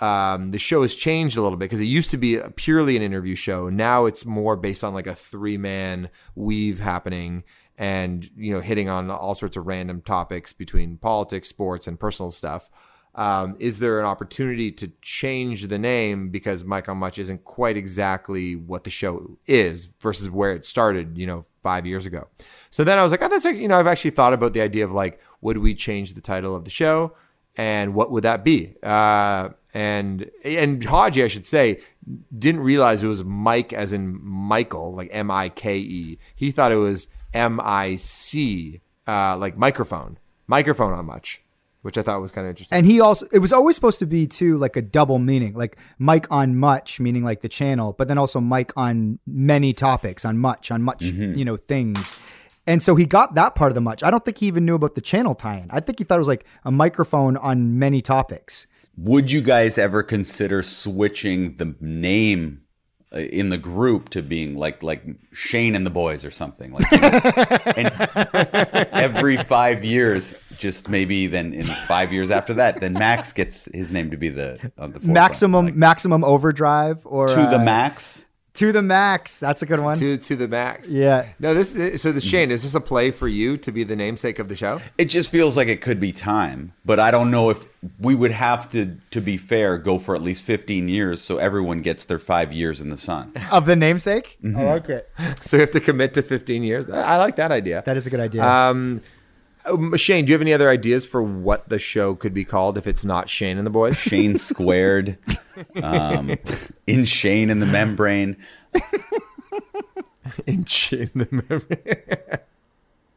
[0.00, 2.96] um, the show has changed a little bit because it used to be a- purely
[2.96, 3.70] an interview show.
[3.70, 7.44] Now it's more based on like a three man weave happening
[7.78, 12.30] and, you know, hitting on all sorts of random topics between politics, sports, and personal
[12.30, 12.70] stuff.
[13.14, 17.76] Um, is there an opportunity to change the name because Mike on Much isn't quite
[17.76, 22.28] exactly what the show is versus where it started, you know, five years ago?
[22.70, 24.84] So then I was like, oh, that's, you know, I've actually thought about the idea
[24.84, 27.14] of like, would we change the title of the show?
[27.56, 28.74] and what would that be?
[28.82, 31.80] Uh, and and Haji, I should say,
[32.36, 36.18] didn't realize it was Mike as in Michael, like M I K E.
[36.34, 41.42] He thought it was M I C, uh, like microphone, microphone on much,
[41.82, 42.76] which I thought was kind of interesting.
[42.76, 45.76] And he also, it was always supposed to be too like a double meaning, like
[45.98, 50.38] mic on much, meaning like the channel, but then also mic on many topics, on
[50.38, 52.18] much, on much, you know, things.
[52.66, 54.02] And so he got that part of the much.
[54.02, 55.68] I don't think he even knew about the channel tie-in.
[55.70, 58.66] I think he thought it was like a microphone on many topics.
[58.96, 62.62] Would you guys ever consider switching the name
[63.12, 65.02] in the group to being like like
[65.32, 66.72] Shane and the boys or something.
[66.72, 66.92] Like
[67.76, 67.92] and
[68.92, 73.92] every 5 years just maybe then in 5 years after that then Max gets his
[73.92, 78.25] name to be the on the maximum like, maximum overdrive or to the uh, max
[78.56, 79.40] to the max.
[79.40, 79.96] That's a good one.
[79.98, 80.90] to to the max.
[80.90, 81.26] Yeah.
[81.38, 83.96] No, this is, so the Shane is this a play for you to be the
[83.96, 84.80] namesake of the show?
[84.98, 87.68] it just feels like it could be time but I don't know if
[88.00, 91.80] we would have to to be fair go for at least 15 years so everyone
[91.82, 94.38] gets their 5 years in the sun of the namesake.
[94.42, 94.58] Mm-hmm.
[94.58, 95.10] I like it.
[95.42, 96.88] So you have to commit to 15 years.
[96.90, 97.82] I I like that idea.
[97.86, 98.42] That is a good idea.
[98.44, 99.00] Um,
[99.66, 102.76] um, Shane, do you have any other ideas for what the show could be called
[102.78, 103.98] if it's not Shane and the Boys?
[103.98, 105.18] Shane squared,
[105.82, 106.36] um,
[106.86, 108.36] in Shane and the membrane.
[110.46, 111.28] In Shane the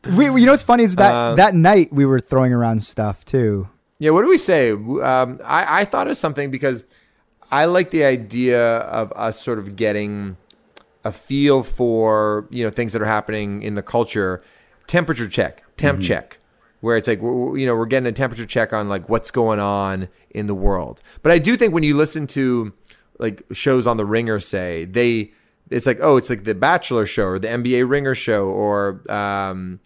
[0.03, 0.17] Membrane.
[0.31, 3.25] we- you know what's funny is that Uh, that night we were throwing around stuff
[3.25, 3.67] too.
[3.97, 4.71] Yeah, what do we say?
[4.71, 6.83] Um, I, I thought of something because
[7.51, 10.37] I like the idea of us sort of getting
[11.03, 14.41] a feel for you know things that are happening in the culture.
[14.87, 16.38] Temperature check, temp check,
[16.81, 20.09] where it's like you know we're getting a temperature check on like what's going on
[20.29, 21.01] in the world.
[21.21, 22.73] But I do think when you listen to
[23.19, 25.31] like shows on the Ringer, say they,
[25.69, 29.79] it's like oh, it's like the Bachelor show or the NBA Ringer show or um,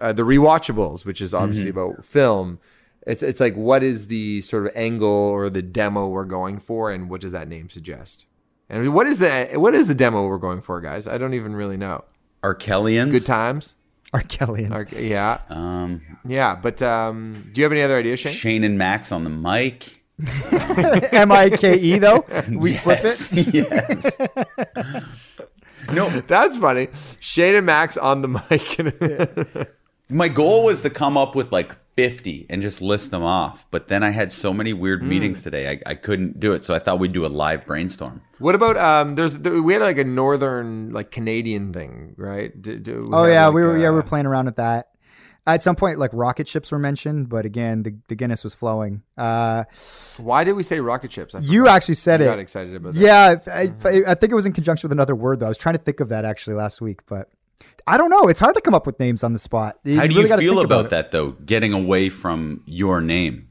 [0.00, 2.58] uh, the rewatchables, which is obviously about film.
[3.06, 6.90] It's it's like what is the sort of angle or the demo we're going for,
[6.90, 8.26] and what does that name suggest?
[8.68, 11.06] And what is the what is the demo we're going for, guys?
[11.06, 12.04] I don't even really know.
[12.42, 13.12] Arkelians.
[13.12, 13.76] Good times,
[14.12, 14.72] Arkelians.
[14.72, 16.54] Ar- yeah, Um, yeah.
[16.54, 18.32] But um, do you have any other ideas, Shane?
[18.32, 20.02] Shane and Max on the mic.
[21.12, 22.24] M I K E though.
[22.50, 23.32] We flip it.
[23.54, 24.16] yes.
[25.92, 26.88] no, That's funny.
[27.20, 29.38] Shane and Max on the mic.
[30.08, 33.66] my goal was to come up with like 50 and just list them off.
[33.70, 35.08] But then I had so many weird Hmm.
[35.08, 36.62] meetings today, I, I couldn't do it.
[36.62, 38.20] So I thought we'd do a live brainstorm.
[38.38, 39.14] what about um?
[39.14, 42.50] There's there, we had like a northern like Canadian thing, right?
[42.60, 44.56] Do, do we Oh yeah, like, we were yeah uh, we were playing around with
[44.56, 44.88] that.
[45.48, 49.02] At some point, like rocket ships were mentioned, but again, the, the Guinness was flowing.
[49.16, 49.62] Uh,
[50.18, 51.36] Why did we say rocket ships?
[51.36, 52.30] I you actually said You it.
[52.30, 52.98] got excited about that.
[53.00, 55.46] Yeah, I, I, I think it was in conjunction with another word though.
[55.46, 57.30] I was trying to think of that actually last week, but
[57.86, 58.28] I don't know.
[58.28, 59.78] It's hard to come up with names on the spot.
[59.84, 61.32] How do really you feel think about that though?
[61.32, 63.48] Getting away from your name.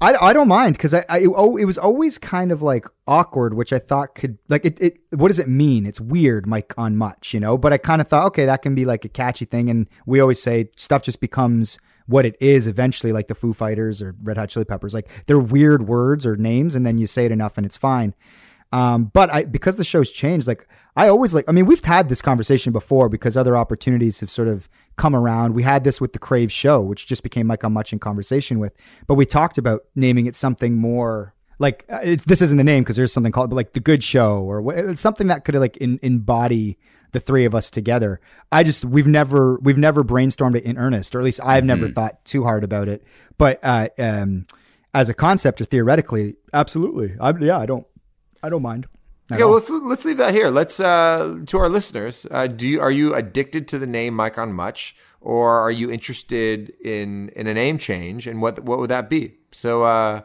[0.00, 3.54] I, I don't mind because I, I oh it was always kind of like awkward,
[3.54, 4.98] which I thought could like it, it.
[5.10, 5.86] What does it mean?
[5.86, 7.56] It's weird, Mike on much, you know.
[7.56, 10.20] But I kind of thought, okay, that can be like a catchy thing, and we
[10.20, 14.36] always say stuff just becomes what it is eventually, like the Foo Fighters or Red
[14.36, 14.92] Hot Chili Peppers.
[14.92, 18.14] Like they're weird words or names, and then you say it enough, and it's fine.
[18.72, 21.44] Um, but I because the show's changed, like I always like.
[21.48, 25.54] I mean, we've had this conversation before because other opportunities have sort of come around.
[25.54, 28.58] We had this with the Crave show, which just became like a much in conversation
[28.60, 28.76] with.
[29.06, 32.82] But we talked about naming it something more like uh, it's, this isn't the name
[32.82, 35.98] because there's something called but like the Good Show or something that could like in,
[36.02, 36.78] embody
[37.12, 38.20] the three of us together.
[38.50, 41.88] I just we've never we've never brainstormed it in earnest, or at least I've never
[41.88, 43.04] thought too hard about it.
[43.38, 44.46] But uh, um,
[44.92, 47.86] as a concept or theoretically, absolutely, I, yeah, I don't
[48.42, 48.86] I don't mind.
[49.30, 50.50] At Okay, well, let's let's leave that here.
[50.50, 52.26] Let's uh, to our listeners.
[52.30, 55.90] Uh, do you are you addicted to the name Mike on Much, or are you
[55.90, 58.26] interested in in a name change?
[58.26, 59.34] And what what would that be?
[59.50, 60.22] So uh,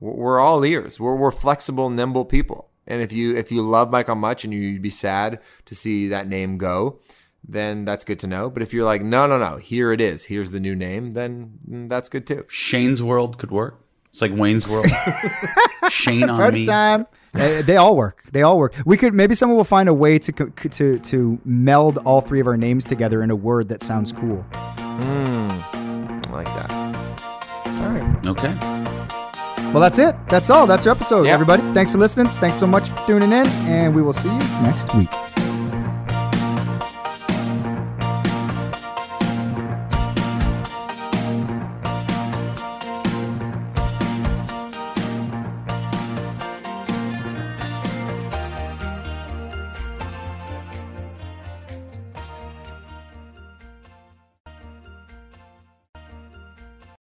[0.00, 1.00] we're we're all ears.
[1.00, 2.70] We're we're flexible, nimble people.
[2.86, 6.08] And if you if you love Mike on Much and you'd be sad to see
[6.08, 7.00] that name go,
[7.46, 8.50] then that's good to know.
[8.50, 10.24] But if you're like, no, no, no, here it is.
[10.24, 11.12] Here's the new name.
[11.12, 12.44] Then that's good too.
[12.48, 13.80] Shane's World could work.
[14.10, 14.86] It's like Wayne's World.
[15.90, 17.06] Shane on Party me.
[17.34, 17.64] Time.
[17.66, 18.22] They all work.
[18.32, 18.74] They all work.
[18.86, 22.46] We could maybe someone will find a way to to to meld all three of
[22.46, 24.42] our names together in a word that sounds cool.
[24.52, 25.50] Hmm.
[25.50, 26.70] I like that.
[27.66, 28.26] All right.
[28.26, 28.54] Okay.
[29.72, 30.14] Well, that's it.
[30.28, 30.66] That's all.
[30.66, 31.32] That's our episode, Yeah.
[31.34, 31.62] everybody.
[31.74, 32.32] Thanks for listening.
[32.40, 35.10] Thanks so much for tuning in, and we will see you next week.